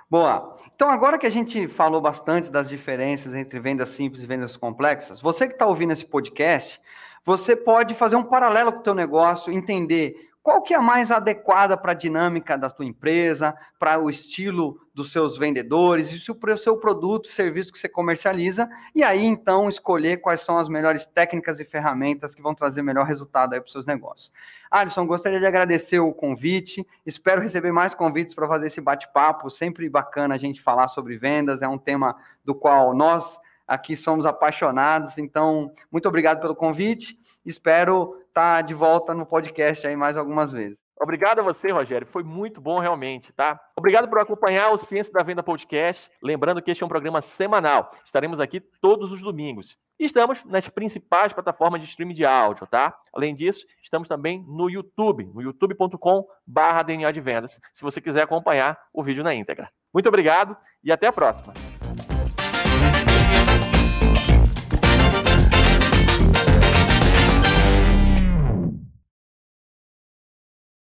Boa. 0.09 0.57
Então, 0.75 0.89
agora 0.89 1.17
que 1.17 1.25
a 1.25 1.31
gente 1.31 1.67
falou 1.67 1.99
bastante 2.01 2.49
das 2.49 2.67
diferenças 2.67 3.33
entre 3.33 3.59
vendas 3.59 3.89
simples 3.89 4.23
e 4.23 4.27
vendas 4.27 4.55
complexas, 4.55 5.21
você 5.21 5.47
que 5.47 5.53
está 5.53 5.65
ouvindo 5.65 5.93
esse 5.93 6.05
podcast, 6.05 6.79
você 7.23 7.55
pode 7.55 7.95
fazer 7.95 8.15
um 8.15 8.23
paralelo 8.23 8.71
com 8.73 8.79
o 8.79 8.83
teu 8.83 8.93
negócio, 8.93 9.51
entender 9.51 10.29
qual 10.45 10.62
que 10.62 10.75
é 10.75 10.77
a 10.77 10.81
mais 10.81 11.10
adequada 11.10 11.75
para 11.75 11.93
a 11.93 11.95
dinâmica 11.95 12.55
da 12.55 12.69
tua 12.69 12.86
empresa, 12.86 13.58
para 13.79 13.97
o 13.97 14.12
estilo 14.12 14.79
dos 14.93 15.12
seus 15.12 15.39
vendedores, 15.39 16.12
e 16.12 16.34
para 16.36 16.53
o 16.53 16.58
seu 16.58 16.77
produto, 16.77 17.29
serviço 17.29 17.73
que 17.73 17.79
você 17.79 17.89
comercializa, 17.89 18.69
e 18.93 19.03
aí 19.03 19.25
então 19.25 19.67
escolher 19.67 20.17
quais 20.17 20.41
são 20.41 20.60
as 20.60 20.69
melhores 20.69 21.03
técnicas 21.03 21.60
e 21.60 21.65
ferramentas 21.65 22.36
que 22.36 22.43
vão 22.43 22.53
trazer 22.53 22.84
melhor 22.84 23.08
resultado 23.08 23.49
para 23.49 23.65
os 23.65 23.71
seus 23.71 23.88
negócios. 23.88 24.31
Alisson, 24.69 25.08
gostaria 25.08 25.39
de 25.39 25.47
agradecer 25.47 25.97
o 25.97 26.13
convite, 26.13 26.86
espero 27.03 27.41
receber 27.41 27.71
mais 27.71 27.95
convites 27.95 28.36
para 28.36 28.47
fazer 28.47 28.67
esse 28.67 28.79
bate-papo, 28.79 29.49
sempre 29.49 29.89
bacana 29.89 30.36
a 30.36 30.38
gente 30.38 30.62
falar 30.62 30.89
sobre 30.89 31.17
vendas, 31.17 31.63
é 31.63 31.67
um 31.67 31.79
tema 31.79 32.15
do 32.43 32.53
qual 32.53 32.93
nós 32.93 33.36
aqui 33.67 33.95
somos 33.95 34.27
apaixonados, 34.27 35.17
então 35.17 35.71
muito 35.91 36.08
obrigado 36.08 36.39
pelo 36.39 36.55
convite, 36.55 37.17
espero 37.43 38.23
estar 38.36 38.58
tá 38.58 38.62
de 38.62 38.74
volta 38.74 39.13
no 39.13 39.26
podcast 39.26 39.88
aí 39.88 39.95
mais 39.95 40.17
algumas 40.17 40.52
vezes. 40.52 40.78
Obrigado 41.02 41.39
a 41.39 41.43
você, 41.43 41.71
Rogério. 41.71 42.08
Foi 42.08 42.24
muito 42.24 42.62
bom 42.62 42.80
realmente, 42.80 43.34
tá? 43.34 43.60
Obrigado 43.78 44.08
por 44.10 44.19
acompanhar 44.19 44.71
o 44.71 44.78
Ciência 44.78 45.12
da 45.12 45.24
Venda 45.24 45.43
Podcast. 45.43 46.10
Lembrando 46.21 46.62
que 46.62 46.71
este 46.71 46.84
é 46.84 46.86
um 46.86 46.89
programa 46.89 47.21
semanal. 47.21 47.91
Estaremos 48.06 48.39
aqui 48.39 48.62
todos 48.82 49.12
os 49.12 49.21
domingos. 49.21 49.78
Estamos 49.98 50.43
nas 50.45 50.67
principais 50.67 51.32
plataformas 51.32 51.82
de 51.82 51.88
streaming 51.88 52.13
de 52.13 52.26
áudio, 52.26 52.67
tá? 52.67 52.93
Além 53.13 53.34
disso, 53.34 53.65
estamos 53.82 54.08
também 54.08 54.43
no 54.48 54.69
YouTube, 54.69 55.26
no 55.34 55.41
youtube.com/barra 55.41 56.84
DNA 56.84 57.12
de 57.12 57.21
Vendas, 57.21 57.60
se 57.74 57.82
você 57.82 58.02
quiser 58.02 58.24
acompanhar 58.24 58.78
o 58.93 59.04
vídeo 59.04 59.24
na 59.24 59.34
íntegra. 59.34 59.69
Muito 59.93 60.08
obrigado 60.10 60.58
e 60.84 60.91
até 60.91 61.08
a 61.08 61.13
próxima. 61.13 61.54